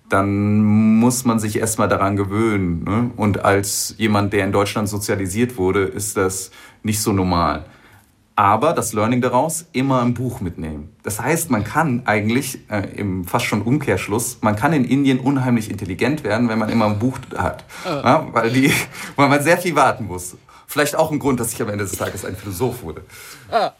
[0.09, 0.63] dann
[0.99, 2.83] muss man sich erstmal daran gewöhnen.
[2.83, 3.11] Ne?
[3.15, 6.51] Und als jemand, der in Deutschland sozialisiert wurde, ist das
[6.83, 7.65] nicht so normal.
[8.35, 10.95] Aber das Learning daraus immer ein Buch mitnehmen.
[11.03, 15.69] Das heißt, man kann eigentlich äh, im fast schon Umkehrschluss, man kann in Indien unheimlich
[15.69, 17.89] intelligent werden, wenn man immer ein Buch hat, oh.
[17.89, 18.71] ja, weil, die,
[19.15, 20.35] weil man sehr viel warten muss.
[20.71, 23.03] Vielleicht auch ein Grund, dass ich am Ende des Tages ein Philosoph wurde.
[23.51, 23.73] Ah,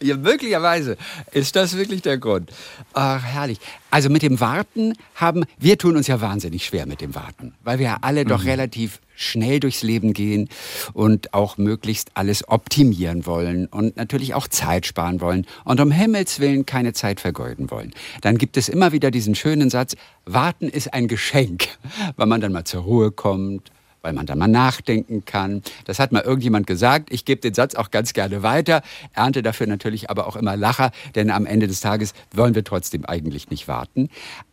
[0.00, 0.96] ja, möglicherweise
[1.30, 2.50] ist das wirklich der Grund.
[2.94, 3.60] Ach, herrlich.
[3.90, 7.78] Also mit dem Warten haben, wir tun uns ja wahnsinnig schwer mit dem Warten, weil
[7.78, 8.28] wir ja alle mhm.
[8.28, 10.48] doch relativ schnell durchs Leben gehen
[10.94, 16.38] und auch möglichst alles optimieren wollen und natürlich auch Zeit sparen wollen und um Himmels
[16.38, 17.92] Willen keine Zeit vergeuden wollen.
[18.20, 21.68] Dann gibt es immer wieder diesen schönen Satz, warten ist ein Geschenk,
[22.16, 25.62] weil man dann mal zur Ruhe kommt, weil man da mal nachdenken kann.
[25.84, 27.12] Das hat mal irgendjemand gesagt.
[27.12, 30.92] Ich gebe den Satz auch ganz gerne weiter, ernte dafür natürlich aber auch immer Lacher,
[31.16, 34.08] denn am Ende des Tages wollen wir trotzdem eigentlich nicht warten.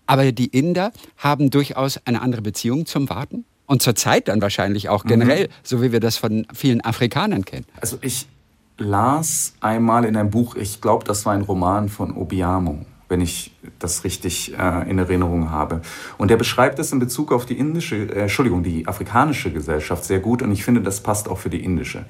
[0.08, 4.90] Aber die Inder haben durchaus eine andere Beziehung zum Warten und zur Zeit dann wahrscheinlich
[4.90, 5.52] auch generell, mhm.
[5.64, 7.66] so wie wir das von vielen Afrikanern kennen.
[7.82, 8.28] Also ich
[8.78, 12.86] las einmal in einem Buch, ich glaube, das war ein Roman von Obiamo.
[13.08, 15.82] wenn ich das richtig äh, in Erinnerung habe.
[16.18, 20.20] Und er beschreibt es in Bezug auf die indische, äh, Entschuldigung, die afrikanische Gesellschaft sehr
[20.20, 22.06] gut und ich finde, das passt auch für die indische.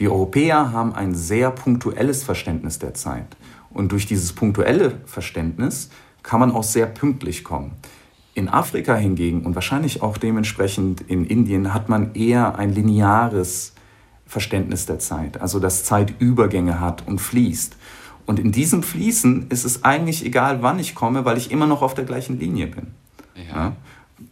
[0.00, 3.36] Die Europäer haben ein sehr punktuelles Verständnis der Zeit.
[3.70, 5.90] Und durch dieses punktuelle Verständnis
[6.24, 7.72] kann man auch sehr pünktlich kommen.
[8.40, 13.74] In Afrika hingegen und wahrscheinlich auch dementsprechend in Indien hat man eher ein lineares
[14.24, 17.76] Verständnis der Zeit, also dass Zeit Übergänge hat und fließt.
[18.24, 21.82] Und in diesem Fließen ist es eigentlich egal, wann ich komme, weil ich immer noch
[21.82, 22.86] auf der gleichen Linie bin.
[23.52, 23.76] Ja.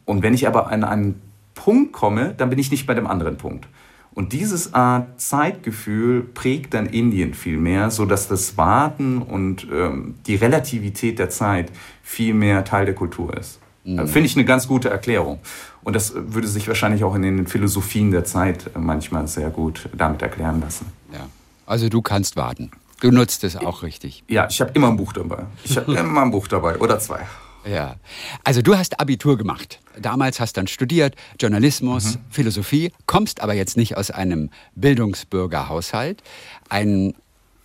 [0.07, 1.21] Und wenn ich aber an einen
[1.55, 3.69] Punkt komme, dann bin ich nicht bei dem anderen Punkt.
[4.15, 10.37] Und dieses Art Zeitgefühl prägt dann Indien viel mehr, sodass das Warten und ähm, die
[10.37, 11.71] Relativität der Zeit
[12.03, 13.61] viel mehr Teil der Kultur ist.
[13.85, 14.09] Mhm.
[14.09, 15.39] Finde ich eine ganz gute Erklärung.
[15.83, 20.23] Und das würde sich wahrscheinlich auch in den Philosophien der Zeit manchmal sehr gut damit
[20.23, 20.87] erklären lassen.
[21.13, 21.29] Ja.
[21.67, 22.71] Also du kannst warten.
[23.01, 24.25] Du nutzt es auch richtig.
[24.29, 25.47] Ja, ich habe immer ein Buch dabei.
[25.65, 27.21] Ich habe immer ein Buch dabei oder zwei.
[27.65, 27.97] Ja.
[28.45, 29.81] Also du hast Abitur gemacht.
[30.01, 32.21] Damals hast dann studiert Journalismus, mhm.
[32.31, 36.23] Philosophie, kommst aber jetzt nicht aus einem Bildungsbürgerhaushalt.
[36.69, 37.15] Ein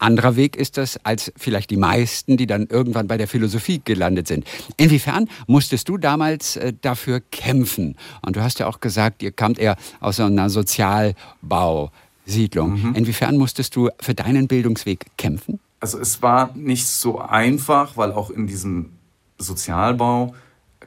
[0.04, 4.28] anderer Weg ist das als vielleicht die meisten, die dann irgendwann bei der Philosophie gelandet
[4.28, 4.46] sind.
[4.78, 7.96] Inwiefern musstest du damals äh, dafür kämpfen?
[8.22, 11.92] Und du hast ja auch gesagt, ihr kamt eher aus einer Sozialbau.
[12.26, 12.82] Siedlung.
[12.82, 12.96] Mhm.
[12.96, 15.60] Inwiefern musstest du für deinen Bildungsweg kämpfen?
[15.80, 18.92] Also es war nicht so einfach, weil auch in diesem
[19.38, 20.34] Sozialbau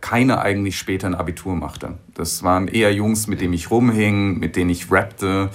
[0.00, 1.94] keiner eigentlich später ein Abitur machte.
[2.14, 5.50] Das waren eher Jungs, mit denen ich rumhing, mit denen ich rappte.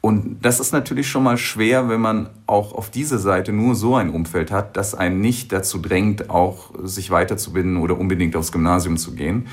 [0.00, 3.96] Und das ist natürlich schon mal schwer, wenn man auch auf dieser Seite nur so
[3.96, 8.96] ein Umfeld hat, das einen nicht dazu drängt, auch sich weiterzubilden oder unbedingt aufs Gymnasium
[8.96, 9.48] zu gehen.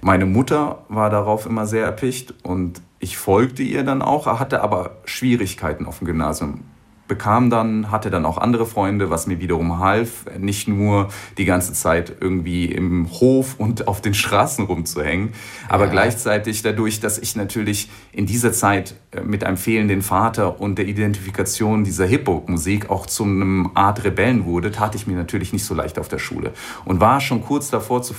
[0.00, 4.98] Meine Mutter war darauf immer sehr erpicht und ich folgte ihr dann auch, hatte aber
[5.04, 6.60] Schwierigkeiten auf dem Gymnasium
[7.08, 11.72] bekam dann, hatte dann auch andere Freunde, was mir wiederum half, nicht nur die ganze
[11.72, 15.30] Zeit irgendwie im Hof und auf den Straßen rumzuhängen,
[15.68, 15.90] aber ja.
[15.90, 20.86] gleichzeitig dadurch, dass ich natürlich in dieser Zeit äh, mit einem fehlenden Vater und der
[20.86, 25.74] Identifikation dieser Hip-Hop-Musik auch zu einem Art Rebellen wurde, tat ich mir natürlich nicht so
[25.74, 26.52] leicht auf der Schule
[26.84, 28.14] und war schon kurz davor, zu,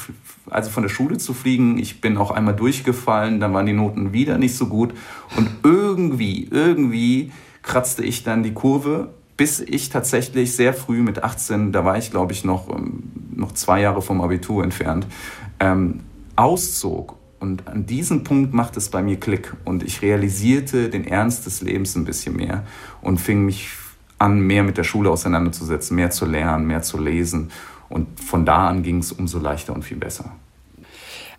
[0.50, 1.78] also von der Schule zu fliegen.
[1.78, 4.94] Ich bin auch einmal durchgefallen, dann waren die Noten wieder nicht so gut
[5.38, 7.32] und irgendwie, irgendwie
[7.70, 12.10] kratzte ich dann die Kurve, bis ich tatsächlich sehr früh mit 18, da war ich
[12.10, 13.04] glaube ich noch, ähm,
[13.36, 15.06] noch zwei Jahre vom Abitur entfernt,
[15.60, 16.02] ähm,
[16.36, 17.16] auszog.
[17.40, 21.62] Und an diesem Punkt macht es bei mir Klick und ich realisierte den Ernst des
[21.62, 22.66] Lebens ein bisschen mehr
[23.02, 23.70] und fing mich
[24.18, 27.52] an, mehr mit der Schule auseinanderzusetzen, mehr zu lernen, mehr zu lesen.
[27.88, 30.32] Und von da an ging es umso leichter und viel besser.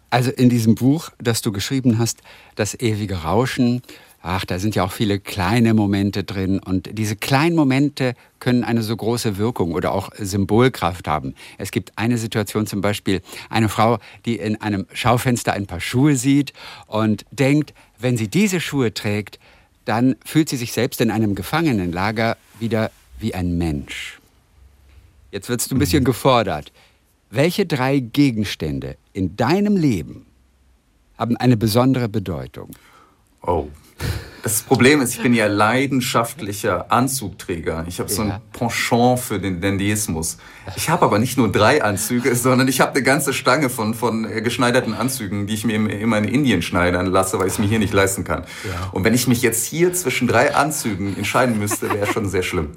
[0.08, 2.22] Also in diesem Buch, das du geschrieben hast,
[2.56, 3.82] Das ewige Rauschen,
[4.22, 8.82] ach, da sind ja auch viele kleine Momente drin und diese kleinen Momente können eine
[8.82, 11.34] so große Wirkung oder auch Symbolkraft haben.
[11.58, 16.16] Es gibt eine Situation zum Beispiel, eine Frau, die in einem Schaufenster ein paar Schuhe
[16.16, 16.52] sieht
[16.86, 19.38] und denkt, wenn sie diese Schuhe trägt,
[19.84, 24.20] dann fühlt sie sich selbst in einem Gefangenenlager wieder wie ein Mensch.
[25.32, 26.72] Jetzt wirst du ein bisschen gefordert.
[27.30, 30.26] Welche drei Gegenstände in deinem Leben
[31.16, 32.70] haben eine besondere Bedeutung?
[33.42, 33.68] Oh.
[34.42, 37.84] Das Problem ist, ich bin ja leidenschaftlicher Anzugträger.
[37.86, 40.38] Ich habe so ein Penchant für den Dandyismus.
[40.76, 44.22] Ich habe aber nicht nur drei Anzüge, sondern ich habe eine ganze Stange von, von
[44.42, 47.78] geschneiderten Anzügen, die ich mir immer in Indien schneidern lasse, weil ich es mir hier
[47.78, 48.44] nicht leisten kann.
[48.64, 48.88] Ja.
[48.92, 52.70] Und wenn ich mich jetzt hier zwischen drei Anzügen entscheiden müsste, wäre schon sehr schlimm.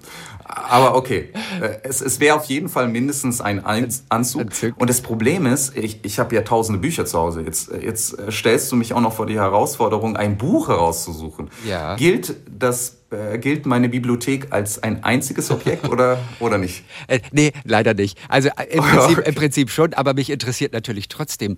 [0.45, 1.29] Aber okay,
[1.61, 3.63] äh, es, es wäre auf jeden Fall mindestens ein
[4.09, 4.51] Anzug.
[4.77, 7.41] Und das Problem ist, ich, ich habe ja tausende Bücher zu Hause.
[7.41, 11.49] Jetzt, jetzt stellst du mich auch noch vor die Herausforderung, ein Buch herauszusuchen.
[11.67, 11.95] Ja.
[11.95, 16.83] Gilt das äh, gilt meine Bibliothek als ein einziges Objekt oder, oder nicht?
[17.07, 18.17] Äh, nee, leider nicht.
[18.27, 21.57] Also äh, im Prinzip, im Prinzip schon, aber mich interessiert natürlich trotzdem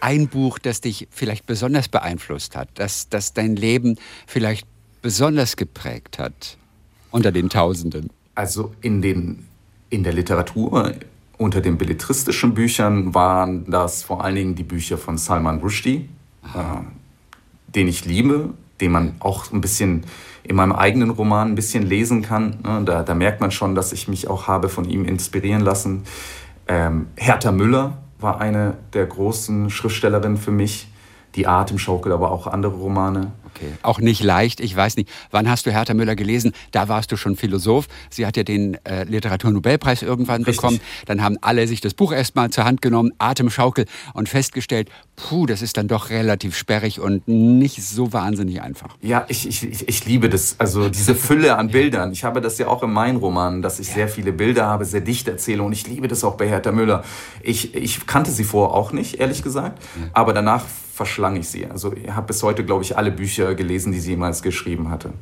[0.00, 3.96] ein Buch, das dich vielleicht besonders beeinflusst hat, das, das dein Leben
[4.26, 4.66] vielleicht
[5.00, 6.58] besonders geprägt hat
[7.14, 8.10] unter den Tausenden.
[8.34, 9.46] Also in, den,
[9.88, 10.94] in der Literatur,
[11.38, 16.08] unter den belletristischen Büchern waren das vor allen Dingen die Bücher von Salman Rushdie,
[16.42, 16.58] äh,
[17.68, 18.50] den ich liebe,
[18.80, 20.02] den man auch ein bisschen
[20.42, 22.58] in meinem eigenen Roman ein bisschen lesen kann.
[22.64, 22.82] Ne?
[22.84, 26.02] Da, da merkt man schon, dass ich mich auch habe von ihm inspirieren lassen.
[26.66, 30.88] Ähm, Hertha Müller war eine der großen Schriftstellerinnen für mich.
[31.36, 33.30] Die Atemschaukel, aber auch andere Romane.
[33.54, 34.60] Okay, auch nicht leicht.
[34.60, 36.52] Ich weiß nicht, wann hast du Hertha Müller gelesen?
[36.72, 37.86] Da warst du schon Philosoph.
[38.10, 40.56] Sie hat ja den äh, Literaturnobelpreis irgendwann Richtig.
[40.56, 40.80] bekommen.
[41.06, 45.62] Dann haben alle sich das Buch erstmal zur Hand genommen, Atemschaukel und festgestellt, puh, das
[45.62, 48.96] ist dann doch relativ sperrig und nicht so wahnsinnig einfach.
[49.00, 50.56] Ja, ich, ich, ich liebe das.
[50.58, 52.12] Also diese Fülle an Bildern.
[52.12, 53.94] Ich habe das ja auch in meinen Romanen, dass ich ja.
[53.94, 57.04] sehr viele Bilder habe, sehr dicht erzähle und ich liebe das auch bei Hertha Müller.
[57.42, 60.08] Ich, ich kannte sie vorher auch nicht, ehrlich gesagt, ja.
[60.12, 61.66] aber danach verschlang ich sie.
[61.66, 65.12] Also ich habe bis heute, glaube ich, alle Bücher gelesen, die sie jemals geschrieben hatte.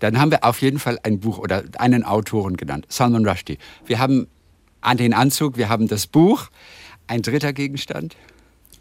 [0.00, 3.58] Dann haben wir auf jeden Fall ein Buch oder einen Autoren genannt, Salman Rushdie.
[3.86, 4.26] Wir haben
[4.80, 6.48] an den Anzug, wir haben das Buch.
[7.06, 8.16] Ein dritter Gegenstand?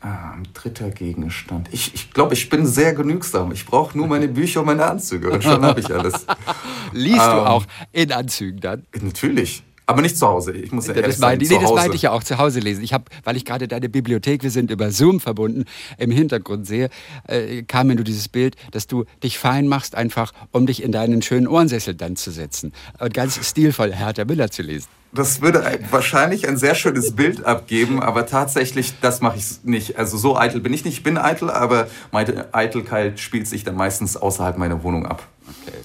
[0.02, 1.68] Ah, ein dritter Gegenstand.
[1.72, 3.52] Ich, ich glaube, ich bin sehr genügsam.
[3.52, 6.26] Ich brauche nur meine Bücher und meine Anzüge und schon habe ich alles.
[6.94, 8.86] Liest ähm, du auch in Anzügen dann?
[9.02, 9.64] Natürlich.
[9.90, 10.52] Aber nicht zu Hause.
[10.52, 12.84] Ich muss ja das sein, nee, das meinte ich ja auch zu Hause lesen.
[12.84, 15.66] Ich habe, weil ich gerade deine Bibliothek, wir sind über Zoom verbunden,
[15.98, 16.92] im Hintergrund sehe,
[17.28, 20.92] äh, kam mir nur dieses Bild, dass du dich fein machst, einfach um dich in
[20.92, 24.90] deinen schönen Ohrensessel dann zu setzen und ganz stilvoll Hertha Müller zu lesen.
[25.12, 29.98] Das würde wahrscheinlich ein sehr schönes Bild abgeben, aber tatsächlich, das mache ich nicht.
[29.98, 30.98] Also so eitel bin ich nicht.
[30.98, 35.28] Ich bin eitel, aber meine Eitelkeit spielt sich dann meistens außerhalb meiner Wohnung ab.
[35.64, 35.80] Okay.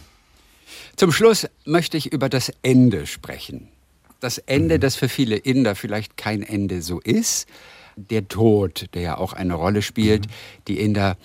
[0.94, 3.70] Zum Schluss möchte ich über das Ende sprechen
[4.24, 7.46] das Ende, das für viele Inder vielleicht kein Ende so ist.
[7.96, 10.26] Der Tod, der ja auch eine Rolle spielt.
[10.66, 11.16] Die Inder,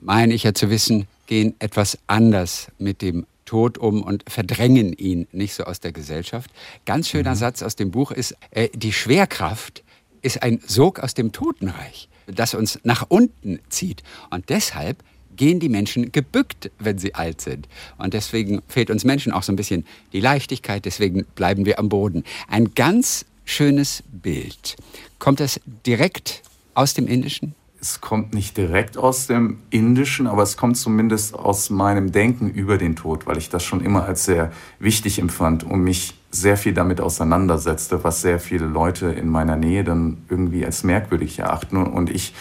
[0.00, 5.26] meine ich ja zu wissen, gehen etwas anders mit dem Tod um und verdrängen ihn
[5.32, 6.50] nicht so aus der Gesellschaft.
[6.86, 7.38] Ganz schöner mhm.
[7.38, 9.82] Satz aus dem Buch ist, äh, die Schwerkraft
[10.22, 14.02] ist ein Sog aus dem Totenreich, das uns nach unten zieht.
[14.30, 15.02] Und deshalb
[15.38, 17.66] gehen die Menschen gebückt, wenn sie alt sind.
[17.96, 21.88] Und deswegen fehlt uns Menschen auch so ein bisschen die Leichtigkeit, deswegen bleiben wir am
[21.88, 22.24] Boden.
[22.48, 24.76] Ein ganz schönes Bild.
[25.18, 26.42] Kommt das direkt
[26.74, 27.54] aus dem Indischen?
[27.80, 32.76] Es kommt nicht direkt aus dem Indischen, aber es kommt zumindest aus meinem Denken über
[32.76, 36.74] den Tod, weil ich das schon immer als sehr wichtig empfand und mich sehr viel
[36.74, 41.76] damit auseinandersetzte, was sehr viele Leute in meiner Nähe dann irgendwie als merkwürdig erachten.
[41.76, 42.34] Und ich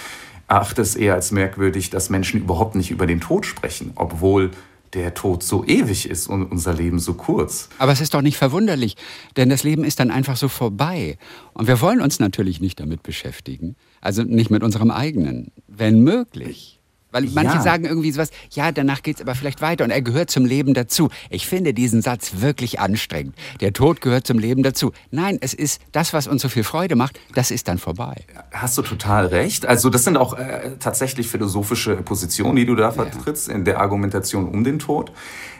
[0.47, 4.51] erachte es eher als merkwürdig, dass Menschen überhaupt nicht über den Tod sprechen, obwohl
[4.93, 7.69] der Tod so ewig ist und unser Leben so kurz.
[7.77, 8.95] Aber es ist doch nicht verwunderlich,
[9.35, 11.17] denn das Leben ist dann einfach so vorbei.
[11.53, 16.76] Und wir wollen uns natürlich nicht damit beschäftigen, also nicht mit unserem eigenen, wenn möglich.
[17.11, 17.61] Weil manche ja.
[17.61, 20.73] sagen irgendwie sowas, ja, danach geht es aber vielleicht weiter und er gehört zum Leben
[20.73, 21.09] dazu.
[21.29, 23.35] Ich finde diesen Satz wirklich anstrengend.
[23.61, 24.91] Der Tod gehört zum Leben dazu.
[25.09, 28.25] Nein, es ist das, was uns so viel Freude macht, das ist dann vorbei.
[28.51, 29.65] Hast du total recht.
[29.65, 33.55] Also das sind auch äh, tatsächlich philosophische Positionen, die du da vertrittst ja.
[33.55, 35.11] in der Argumentation um den Tod.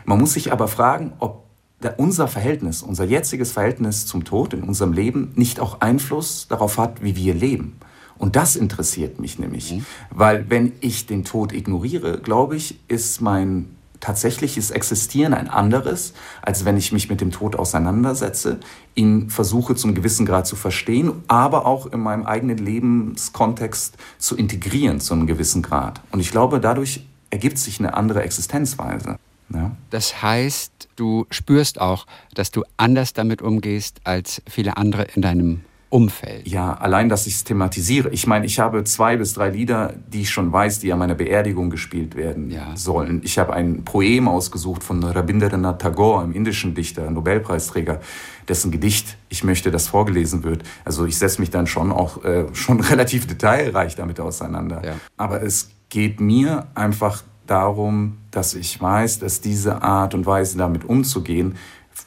[0.04, 1.48] Man muss sich aber fragen, ob
[1.96, 7.02] unser Verhältnis, unser jetziges Verhältnis zum Tod in unserem Leben nicht auch Einfluss darauf hat,
[7.02, 7.78] wie wir leben.
[8.18, 9.86] Und das interessiert mich nämlich, mhm.
[10.10, 16.12] weil wenn ich den Tod ignoriere, glaube ich, ist mein tatsächliches Existieren ein anderes,
[16.42, 18.60] als wenn ich mich mit dem Tod auseinandersetze,
[18.94, 25.00] ihn versuche zum gewissen Grad zu verstehen, aber auch in meinem eigenen Lebenskontext zu integrieren
[25.00, 26.00] zu einem gewissen Grad.
[26.12, 29.18] Und ich glaube, dadurch ergibt sich eine andere Existenzweise.
[29.52, 29.72] Ja.
[29.90, 35.60] Das heißt, du spürst auch, dass du anders damit umgehst als viele andere in deinem
[35.90, 36.46] Umfeld.
[36.46, 38.10] Ja, allein, dass ich es thematisiere.
[38.10, 41.14] Ich meine, ich habe zwei bis drei Lieder, die ich schon weiß, die an meiner
[41.14, 42.76] Beerdigung gespielt werden ja.
[42.76, 43.22] sollen.
[43.24, 48.00] Ich habe ein Poem ausgesucht von Rabindranath Tagore, einem indischen Dichter, Nobelpreisträger,
[48.48, 50.62] dessen Gedicht ich möchte, dass vorgelesen wird.
[50.84, 54.82] Also ich setze mich dann schon auch äh, schon relativ detailreich damit auseinander.
[54.84, 54.94] Ja.
[55.16, 60.84] Aber es geht mir einfach darum, dass ich weiß, dass diese Art und Weise damit
[60.84, 61.56] umzugehen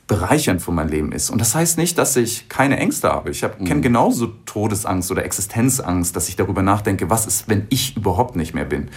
[0.08, 1.30] bereichernd für mein Leben ist.
[1.30, 3.32] Und das heißt nicht, dass ich keine Ängste habe.
[3.32, 3.66] Ich mhm.
[3.66, 8.54] kenne genauso Todesangst oder Existenzangst, dass ich darüber nachdenke, was ist, wenn ich überhaupt nicht
[8.54, 8.90] mehr bin.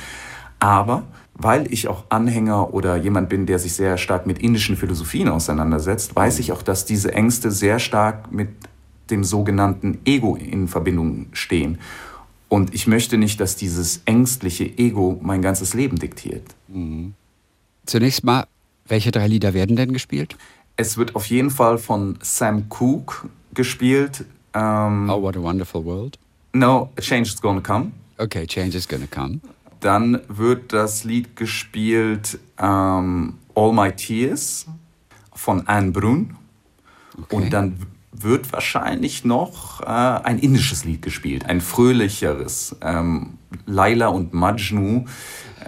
[0.59, 5.29] Aber weil ich auch Anhänger oder jemand bin, der sich sehr stark mit indischen Philosophien
[5.29, 8.49] auseinandersetzt, weiß ich auch, dass diese Ängste sehr stark mit
[9.11, 11.79] dem sogenannten Ego in Verbindung stehen.
[12.49, 16.55] Und ich möchte nicht, dass dieses ängstliche Ego mein ganzes Leben diktiert.
[16.69, 17.15] Mhm.
[17.85, 18.47] Zunächst mal,
[18.87, 20.37] welche drei Lieder werden denn gespielt?
[20.77, 24.25] Es wird auf jeden Fall von Sam Cooke gespielt.
[24.55, 26.19] Ähm, oh, what a wonderful world.
[26.53, 27.93] No, Change is Gonna Come.
[28.19, 29.41] Okay, Change is Gonna Come.
[29.81, 34.67] Dann wird das Lied gespielt ähm, All My Tears
[35.35, 36.37] von Anne Brun.
[37.21, 37.37] Okay.
[37.37, 37.77] Und dann
[38.23, 42.77] wird wahrscheinlich noch äh, ein indisches Lied gespielt, ein fröhlicheres.
[42.81, 45.05] Ähm, Laila und Majnu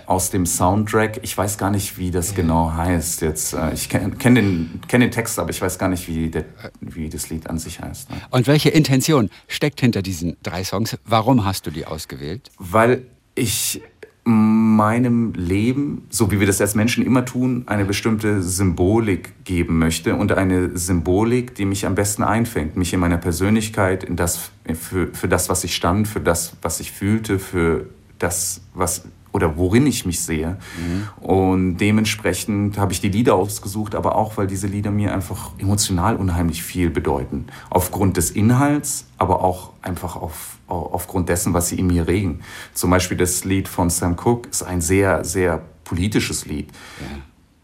[0.06, 1.20] aus dem Soundtrack.
[1.22, 3.22] Ich weiß gar nicht, wie das genau heißt.
[3.22, 6.30] Jetzt, äh, ich kenne kenn den, kenn den Text, aber ich weiß gar nicht, wie,
[6.30, 6.44] der,
[6.80, 8.10] wie das Lied an sich heißt.
[8.10, 8.16] Ne?
[8.30, 10.96] Und welche Intention steckt hinter diesen drei Songs?
[11.04, 12.50] Warum hast du die ausgewählt?
[12.58, 13.82] Weil ich
[14.28, 20.16] meinem Leben, so wie wir das als Menschen immer tun, eine bestimmte Symbolik geben möchte
[20.16, 25.08] und eine Symbolik, die mich am besten einfängt, mich in meiner Persönlichkeit, in das, für,
[25.12, 27.86] für das, was ich stand, für das, was ich fühlte, für
[28.18, 29.04] das, was
[29.36, 30.56] oder worin ich mich sehe.
[30.78, 31.08] Mhm.
[31.22, 36.16] Und dementsprechend habe ich die Lieder ausgesucht, aber auch, weil diese Lieder mir einfach emotional
[36.16, 37.48] unheimlich viel bedeuten.
[37.68, 42.40] Aufgrund des Inhalts, aber auch einfach auf, aufgrund dessen, was sie in mir regen.
[42.72, 46.70] Zum Beispiel das Lied von Sam Cooke ist ein sehr, sehr politisches Lied,
[47.00, 47.18] ja.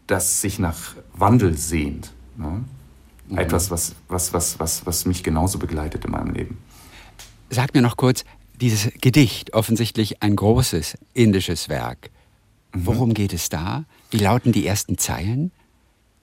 [0.05, 0.77] das sich nach
[1.15, 2.13] Wandel sehnt.
[2.37, 2.63] Ne?
[3.29, 3.37] Mhm.
[3.39, 6.59] Etwas, was, was, was, was, was mich genauso begleitet in meinem Leben.
[7.49, 8.25] Sag mir noch kurz,
[8.63, 12.09] dieses Gedicht, offensichtlich ein großes indisches Werk.
[12.73, 12.85] Mhm.
[12.85, 13.83] Worum geht es da?
[14.09, 15.51] Wie lauten die ersten Zeilen?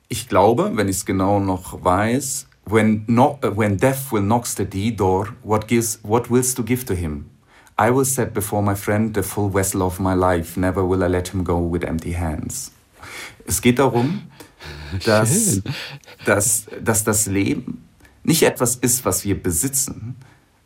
[0.08, 4.56] Ich glaube, wenn ich es genau noch weiß, when, no, uh, when death will knocks
[4.56, 7.26] the D door, what, gives, what willst du give to him?
[7.78, 11.08] I will set before my friend the full vessel of my life, never will I
[11.08, 12.72] let him go with empty hands.
[13.46, 14.22] Es geht darum,
[15.04, 15.60] dass,
[16.24, 17.84] dass, dass das Leben
[18.22, 20.16] nicht etwas ist, was wir besitzen,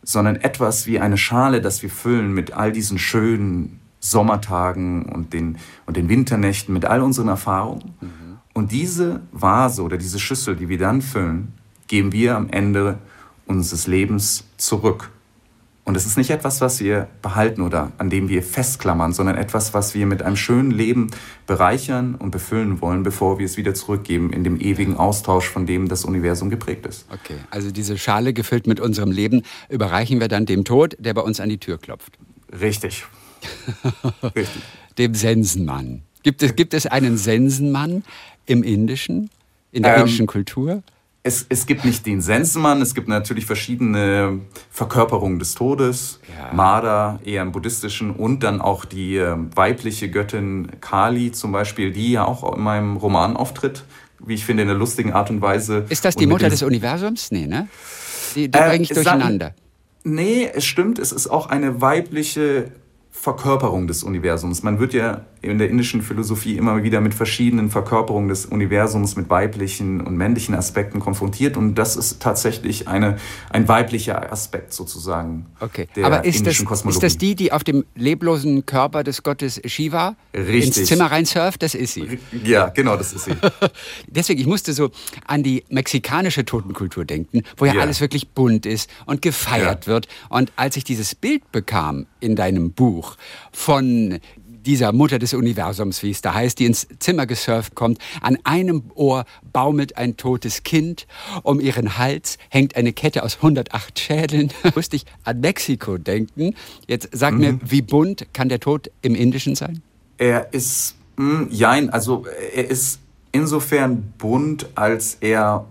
[0.05, 5.57] sondern etwas wie eine Schale, das wir füllen mit all diesen schönen Sommertagen und den,
[5.87, 7.95] und den Winternächten, mit all unseren Erfahrungen.
[7.99, 8.37] Mhm.
[8.53, 11.53] Und diese Vase oder diese Schüssel, die wir dann füllen,
[11.87, 12.99] geben wir am Ende
[13.47, 15.11] unseres Lebens zurück.
[15.85, 19.75] Und es ist nicht etwas, was wir behalten oder an dem wir festklammern, sondern etwas,
[19.75, 21.11] was wir mit einem schönen Leben
[21.45, 25.87] bereichern und befüllen wollen, bevor wir es wieder zurückgeben in dem ewigen Austausch, von dem
[25.87, 27.05] das Universum geprägt ist.
[27.13, 31.21] Okay, also diese Schale gefüllt mit unserem Leben überreichen wir dann dem Tod, der bei
[31.21, 32.17] uns an die Tür klopft.
[32.59, 33.05] Richtig.
[34.23, 34.63] Richtig.
[34.97, 36.01] dem Sensenmann.
[36.23, 38.03] Gibt es, gibt es einen Sensenmann
[38.47, 39.29] im Indischen,
[39.71, 40.81] in der ähm, indischen Kultur?
[41.25, 46.19] Es, es gibt nicht den Sensenmann, es gibt natürlich verschiedene Verkörperungen des Todes.
[46.37, 46.53] Ja.
[46.53, 52.11] Mada eher im buddhistischen und dann auch die äh, weibliche Göttin Kali zum Beispiel, die
[52.11, 53.85] ja auch in meinem Roman auftritt,
[54.19, 55.85] wie ich finde, in einer lustigen Art und Weise.
[55.89, 57.31] Ist das die Mutter des Universums?
[57.31, 57.69] Nee, ne?
[58.35, 59.55] Die, die äh, eigentlich durcheinander.
[60.03, 62.71] Nee, es stimmt, es ist auch eine weibliche
[63.09, 64.61] Verkörperung des Universums.
[64.61, 69.29] Man wird ja in der indischen Philosophie immer wieder mit verschiedenen Verkörperungen des Universums, mit
[69.29, 73.17] weiblichen und männlichen Aspekten konfrontiert und das ist tatsächlich eine,
[73.49, 75.87] ein weiblicher Aspekt sozusagen okay.
[75.95, 76.85] der Aber ist indischen das.
[76.85, 80.77] Ist das die, die auf dem leblosen Körper des Gottes Shiva Richtig.
[80.77, 81.63] ins Zimmer rein surft?
[81.63, 82.19] Das ist sie.
[82.43, 83.35] Ja, genau, das ist sie.
[84.07, 84.91] Deswegen, ich musste so
[85.25, 87.81] an die mexikanische Totenkultur denken, wo ja, ja.
[87.81, 89.93] alles wirklich bunt ist und gefeiert ja.
[89.93, 90.07] wird.
[90.29, 93.15] Und als ich dieses Bild bekam in deinem Buch
[93.51, 94.19] von
[94.65, 97.99] dieser Mutter des Universums, wie es da heißt, die ins Zimmer gesurft kommt.
[98.21, 101.07] An einem Ohr baumelt ein totes Kind,
[101.43, 104.51] um ihren Hals hängt eine Kette aus 108 Schädeln.
[104.75, 106.55] Musste ich an Mexiko denken.
[106.87, 107.39] Jetzt sag mhm.
[107.39, 109.81] mir, wie bunt kann der Tod im Indischen sein?
[110.17, 112.99] Er ist, mh, hm, jein, also er ist
[113.31, 115.65] insofern bunt, als er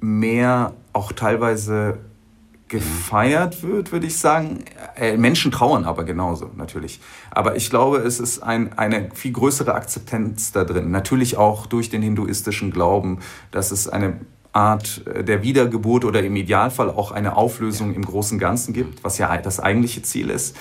[0.00, 1.98] mehr auch teilweise
[2.74, 4.64] gefeiert wird, würde ich sagen.
[4.96, 6.98] Äh, Menschen trauern aber genauso, natürlich.
[7.30, 10.90] Aber ich glaube, es ist ein, eine viel größere Akzeptanz da drin.
[10.90, 13.20] Natürlich auch durch den hinduistischen Glauben,
[13.52, 14.20] dass es eine
[14.52, 19.18] Art äh, der Wiedergeburt oder im Idealfall auch eine Auflösung im großen Ganzen gibt, was
[19.18, 20.56] ja das eigentliche Ziel ist.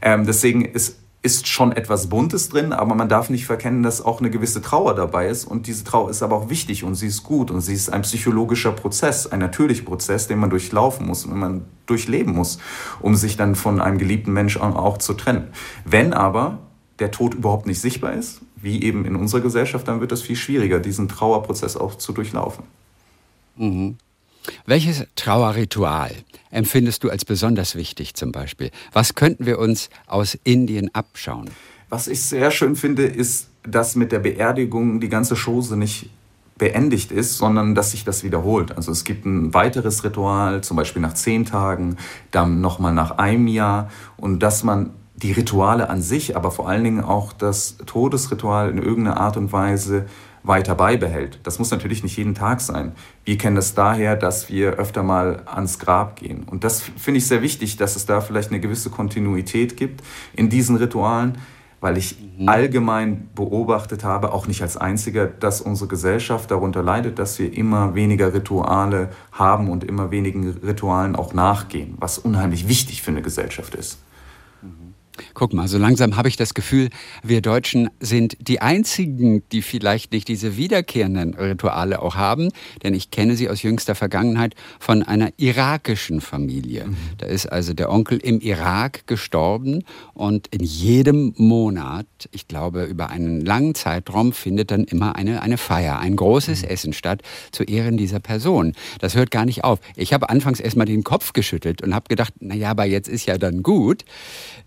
[0.00, 0.96] Ähm, deswegen ist
[1.28, 4.94] ist schon etwas Buntes drin, aber man darf nicht verkennen, dass auch eine gewisse Trauer
[4.94, 5.44] dabei ist.
[5.44, 8.00] Und diese Trauer ist aber auch wichtig und sie ist gut und sie ist ein
[8.00, 12.58] psychologischer Prozess, ein natürlicher Prozess, den man durchlaufen muss und man durchleben muss,
[13.00, 15.48] um sich dann von einem geliebten Menschen auch zu trennen.
[15.84, 16.60] Wenn aber
[16.98, 20.34] der Tod überhaupt nicht sichtbar ist, wie eben in unserer Gesellschaft, dann wird es viel
[20.34, 22.64] schwieriger, diesen Trauerprozess auch zu durchlaufen.
[23.56, 23.98] Mhm.
[24.66, 26.10] Welches Trauerritual
[26.50, 28.70] empfindest du als besonders wichtig zum Beispiel?
[28.92, 31.50] Was könnten wir uns aus Indien abschauen?
[31.88, 36.10] Was ich sehr schön finde, ist, dass mit der Beerdigung die ganze Chose nicht
[36.58, 38.76] beendigt ist, sondern dass sich das wiederholt.
[38.76, 41.96] Also es gibt ein weiteres Ritual, zum Beispiel nach zehn Tagen,
[42.30, 46.84] dann nochmal nach einem Jahr und dass man die Rituale an sich, aber vor allen
[46.84, 50.06] Dingen auch das Todesritual in irgendeiner Art und Weise
[50.48, 51.38] weiter beibehält.
[51.44, 52.92] Das muss natürlich nicht jeden Tag sein.
[53.24, 56.44] Wir kennen das daher, dass wir öfter mal ans Grab gehen.
[56.44, 60.02] Und das finde ich sehr wichtig, dass es da vielleicht eine gewisse Kontinuität gibt
[60.34, 61.38] in diesen Ritualen,
[61.80, 62.48] weil ich mhm.
[62.48, 67.94] allgemein beobachtet habe, auch nicht als einziger, dass unsere Gesellschaft darunter leidet, dass wir immer
[67.94, 73.74] weniger Rituale haben und immer wenigen Ritualen auch nachgehen, was unheimlich wichtig für eine Gesellschaft
[73.74, 73.98] ist.
[75.34, 76.90] Guck mal, so langsam habe ich das Gefühl,
[77.22, 82.50] wir Deutschen sind die Einzigen, die vielleicht nicht diese wiederkehrenden Rituale auch haben.
[82.82, 86.86] Denn ich kenne sie aus jüngster Vergangenheit von einer irakischen Familie.
[86.86, 86.96] Mhm.
[87.18, 93.10] Da ist also der Onkel im Irak gestorben und in jedem Monat, ich glaube über
[93.10, 96.68] einen langen Zeitraum, findet dann immer eine, eine Feier, ein großes mhm.
[96.68, 98.74] Essen statt zu Ehren dieser Person.
[99.00, 99.80] Das hört gar nicht auf.
[99.96, 103.38] Ich habe anfangs erstmal den Kopf geschüttelt und habe gedacht, naja, aber jetzt ist ja
[103.38, 104.04] dann gut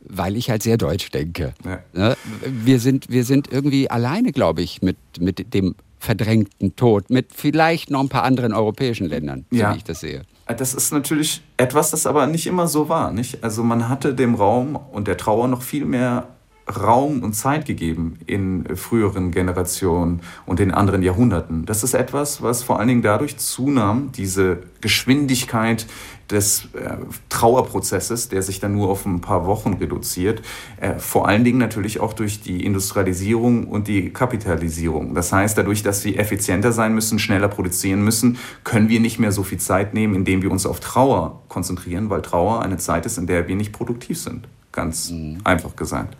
[0.03, 1.53] weil ich halt sehr deutsch denke.
[1.63, 1.79] Ja.
[1.93, 2.17] Ne?
[2.45, 7.91] Wir, sind, wir sind irgendwie alleine, glaube ich, mit, mit dem verdrängten Tod, mit vielleicht
[7.91, 9.73] noch ein paar anderen europäischen Ländern, so ja.
[9.73, 10.23] wie ich das sehe.
[10.47, 13.11] Das ist natürlich etwas, das aber nicht immer so war.
[13.11, 13.43] Nicht?
[13.43, 16.27] Also man hatte dem Raum und der Trauer noch viel mehr
[16.69, 21.65] Raum und Zeit gegeben in früheren Generationen und in anderen Jahrhunderten.
[21.65, 25.85] Das ist etwas, was vor allen Dingen dadurch zunahm, diese Geschwindigkeit
[26.31, 26.97] des äh,
[27.29, 30.41] Trauerprozesses, der sich dann nur auf ein paar Wochen reduziert,
[30.79, 35.13] äh, vor allen Dingen natürlich auch durch die Industrialisierung und die Kapitalisierung.
[35.13, 39.31] Das heißt, dadurch, dass wir effizienter sein müssen, schneller produzieren müssen, können wir nicht mehr
[39.31, 43.17] so viel Zeit nehmen, indem wir uns auf Trauer konzentrieren, weil Trauer eine Zeit ist,
[43.17, 44.47] in der wir nicht produktiv sind.
[44.71, 45.39] Ganz mhm.
[45.43, 46.15] einfach gesagt.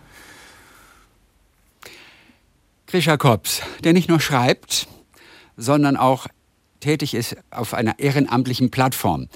[2.86, 4.86] Grisha Kops, der nicht nur schreibt,
[5.56, 6.26] sondern auch
[6.82, 9.28] tätig ist auf einer ehrenamtlichen Plattform.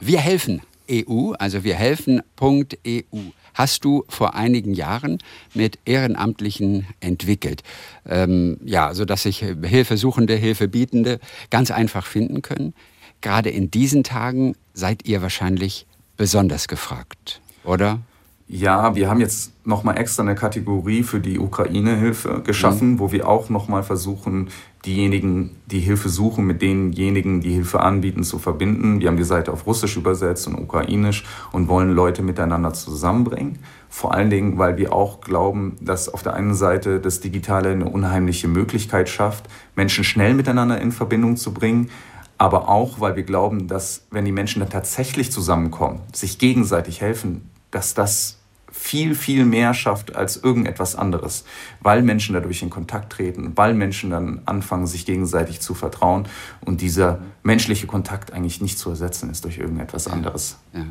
[0.00, 3.20] Wir helfen EU, also wir helfen.eu,
[3.54, 5.18] hast du vor einigen Jahren
[5.54, 7.62] mit Ehrenamtlichen entwickelt.
[8.06, 11.20] Ähm, ja, sodass sich Hilfesuchende, Hilfebietende
[11.50, 12.74] ganz einfach finden können.
[13.20, 15.86] Gerade in diesen Tagen seid ihr wahrscheinlich
[16.16, 18.00] besonders gefragt, oder?
[18.46, 22.98] Ja, wir haben jetzt nochmal extra eine Kategorie für die Ukraine-Hilfe geschaffen, mhm.
[22.98, 24.50] wo wir auch nochmal versuchen,
[24.84, 29.00] diejenigen, die Hilfe suchen, mit denjenigen, die Hilfe anbieten, zu verbinden.
[29.00, 33.58] Wir haben die Seite auf Russisch übersetzt und Ukrainisch und wollen Leute miteinander zusammenbringen.
[33.88, 37.88] Vor allen Dingen, weil wir auch glauben, dass auf der einen Seite das Digitale eine
[37.88, 41.90] unheimliche Möglichkeit schafft, Menschen schnell miteinander in Verbindung zu bringen,
[42.36, 47.48] aber auch, weil wir glauben, dass wenn die Menschen dann tatsächlich zusammenkommen, sich gegenseitig helfen,
[47.70, 48.38] dass das
[48.76, 51.44] viel, viel mehr schafft als irgendetwas anderes,
[51.80, 56.26] weil Menschen dadurch in Kontakt treten, weil Menschen dann anfangen, sich gegenseitig zu vertrauen
[56.60, 60.58] und dieser menschliche Kontakt eigentlich nicht zu ersetzen ist durch irgendetwas anderes.
[60.74, 60.86] Ja.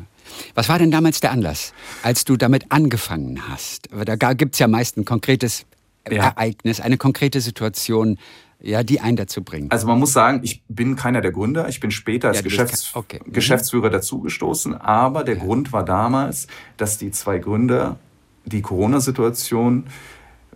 [0.54, 3.90] Was war denn damals der Anlass, als du damit angefangen hast?
[3.92, 5.66] Da gibt es ja meist ein konkretes
[6.10, 6.24] ja.
[6.28, 8.18] Ereignis, eine konkrete Situation,
[8.64, 9.70] ja, die einen dazu bringen.
[9.70, 11.68] Also man muss sagen, ich bin keiner der Gründer.
[11.68, 13.20] Ich bin später als ja, Geschäfts okay.
[13.24, 13.32] Mhm.
[13.32, 14.74] Geschäftsführer dazugestoßen.
[14.74, 15.44] Aber der ja.
[15.44, 16.46] Grund war damals,
[16.78, 17.98] dass die zwei Gründer
[18.46, 19.84] die Corona-Situation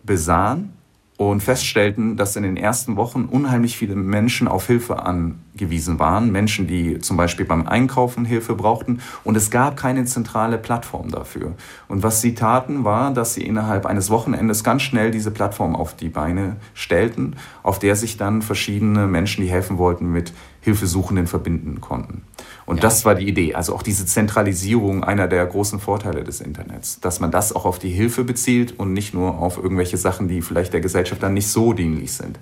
[0.05, 0.73] besahen
[1.19, 6.31] und feststellten, dass in den ersten Wochen unheimlich viele Menschen auf Hilfe angewiesen waren.
[6.31, 9.01] Menschen, die zum Beispiel beim Einkaufen Hilfe brauchten.
[9.25, 11.55] Und es gab keine zentrale Plattform dafür.
[11.89, 15.97] Und was sie taten, war, dass sie innerhalb eines Wochenendes ganz schnell diese Plattform auf
[15.97, 20.33] die Beine stellten, auf der sich dann verschiedene Menschen, die helfen wollten, mit
[20.69, 22.23] Hilfesuchenden verbinden konnten.
[22.67, 22.83] Und ja.
[22.83, 23.55] das war die Idee.
[23.55, 27.79] Also auch diese Zentralisierung einer der großen Vorteile des Internets, dass man das auch auf
[27.79, 31.49] die Hilfe bezielt und nicht nur auf irgendwelche Sachen, die vielleicht der Gesellschaft dann nicht
[31.49, 32.39] so dienlich sind.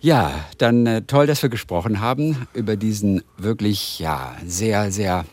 [0.00, 5.24] Ja, dann äh, toll, dass wir gesprochen haben über diesen wirklich ja sehr sehr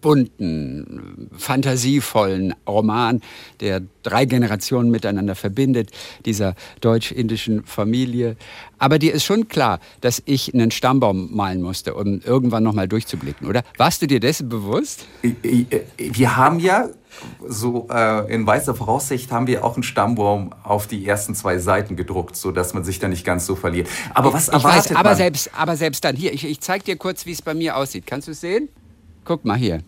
[0.00, 3.20] bunten, fantasievollen Roman,
[3.60, 5.90] der drei Generationen miteinander verbindet,
[6.24, 8.36] dieser deutsch-indischen Familie.
[8.78, 13.46] Aber dir ist schon klar, dass ich einen Stammbaum malen musste, um irgendwann nochmal durchzublicken,
[13.46, 13.62] oder?
[13.76, 15.06] Warst du dir dessen bewusst?
[15.32, 16.88] Wir haben ja
[17.46, 21.96] so äh, in weißer Voraussicht haben wir auch einen Stammbaum auf die ersten zwei Seiten
[21.96, 23.88] gedruckt, so dass man sich da nicht ganz so verliert.
[24.14, 25.16] Aber was erwartet ich weiß, aber man?
[25.16, 28.06] Selbst, aber selbst dann, hier, ich, ich zeig dir kurz, wie es bei mir aussieht.
[28.06, 28.68] Kannst du es sehen?
[29.30, 29.78] Guck mal hier.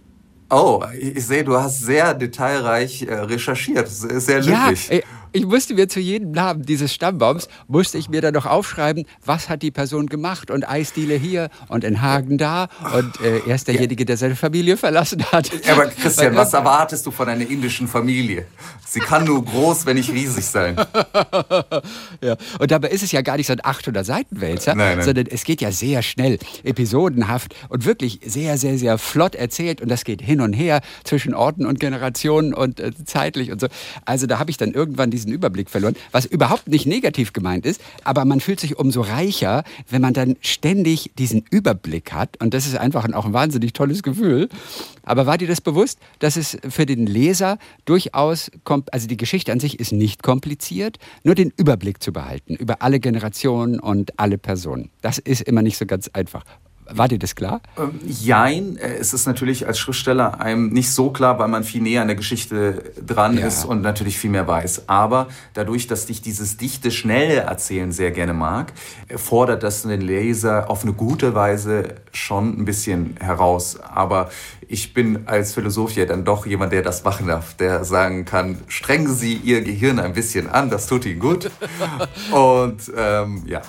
[0.51, 3.89] Oh, ich sehe, du hast sehr detailreich äh, recherchiert.
[3.89, 4.89] Sehr löblich.
[4.89, 5.01] Ja,
[5.33, 9.49] ich musste mir zu jedem Namen dieses Stammbaums, musste ich mir dann noch aufschreiben, was
[9.49, 13.69] hat die Person gemacht und Eisdiele hier und in Hagen da und äh, er ist
[13.69, 15.51] derjenige, der seine Familie verlassen hat.
[15.71, 18.47] Aber Christian, was erwartest du von einer indischen Familie?
[18.87, 20.77] Sie kann nur groß, wenn nicht riesig sein.
[22.21, 22.37] ja.
[22.59, 25.05] Und dabei ist es ja gar nicht so ein 800 Seitenwälzer, nein, nein.
[25.05, 29.89] sondern es geht ja sehr schnell, episodenhaft und wirklich sehr, sehr, sehr flott erzählt und
[29.89, 33.69] das geht hin und her zwischen Orten und Generationen und äh, zeitlich und so.
[34.05, 37.67] Also da habe ich dann irgendwann diese diesen Überblick verloren, was überhaupt nicht negativ gemeint
[37.67, 42.55] ist, aber man fühlt sich umso reicher, wenn man dann ständig diesen Überblick hat und
[42.55, 44.49] das ist einfach auch ein wahnsinnig tolles Gefühl.
[45.05, 48.51] Aber war dir das bewusst, dass es für den Leser durchaus,
[48.93, 53.01] also die Geschichte an sich ist nicht kompliziert, nur den Überblick zu behalten über alle
[53.01, 54.91] Generationen und alle Personen.
[55.01, 56.45] Das ist immer nicht so ganz einfach.
[56.95, 57.61] War dir das klar?
[57.79, 61.83] Ähm, jein, äh, es ist natürlich als Schriftsteller einem nicht so klar, weil man viel
[61.83, 63.47] näher an der Geschichte dran ja.
[63.47, 64.89] ist und natürlich viel mehr weiß.
[64.89, 68.73] Aber dadurch, dass ich dieses dichte, schnelle Erzählen sehr gerne mag,
[69.17, 73.79] fordert das den Leser auf eine gute Weise schon ein bisschen heraus.
[73.81, 74.31] Aber
[74.69, 78.59] ich bin als Philosoph ja dann doch jemand, der das machen darf, der sagen kann,
[78.69, 81.51] strengen Sie Ihr Gehirn ein bisschen an, das tut Ihnen gut.
[82.33, 83.63] Und ähm, ja.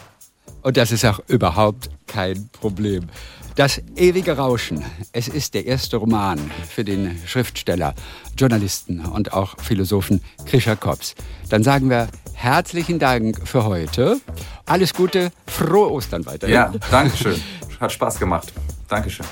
[0.64, 3.07] Und das ist auch überhaupt kein Problem.
[3.55, 4.84] Das ewige Rauschen.
[5.11, 7.93] Es ist der erste Roman für den Schriftsteller,
[8.36, 11.14] Journalisten und auch Philosophen Krischer Kops.
[11.49, 14.20] Dann sagen wir herzlichen Dank für heute.
[14.66, 16.55] Alles Gute, frohe Ostern weiterhin.
[16.55, 17.41] Ja, danke schön.
[17.80, 18.51] Hat Spaß gemacht.
[18.88, 19.26] Dankeschön.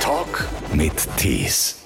[0.00, 1.83] Talk mit Tees.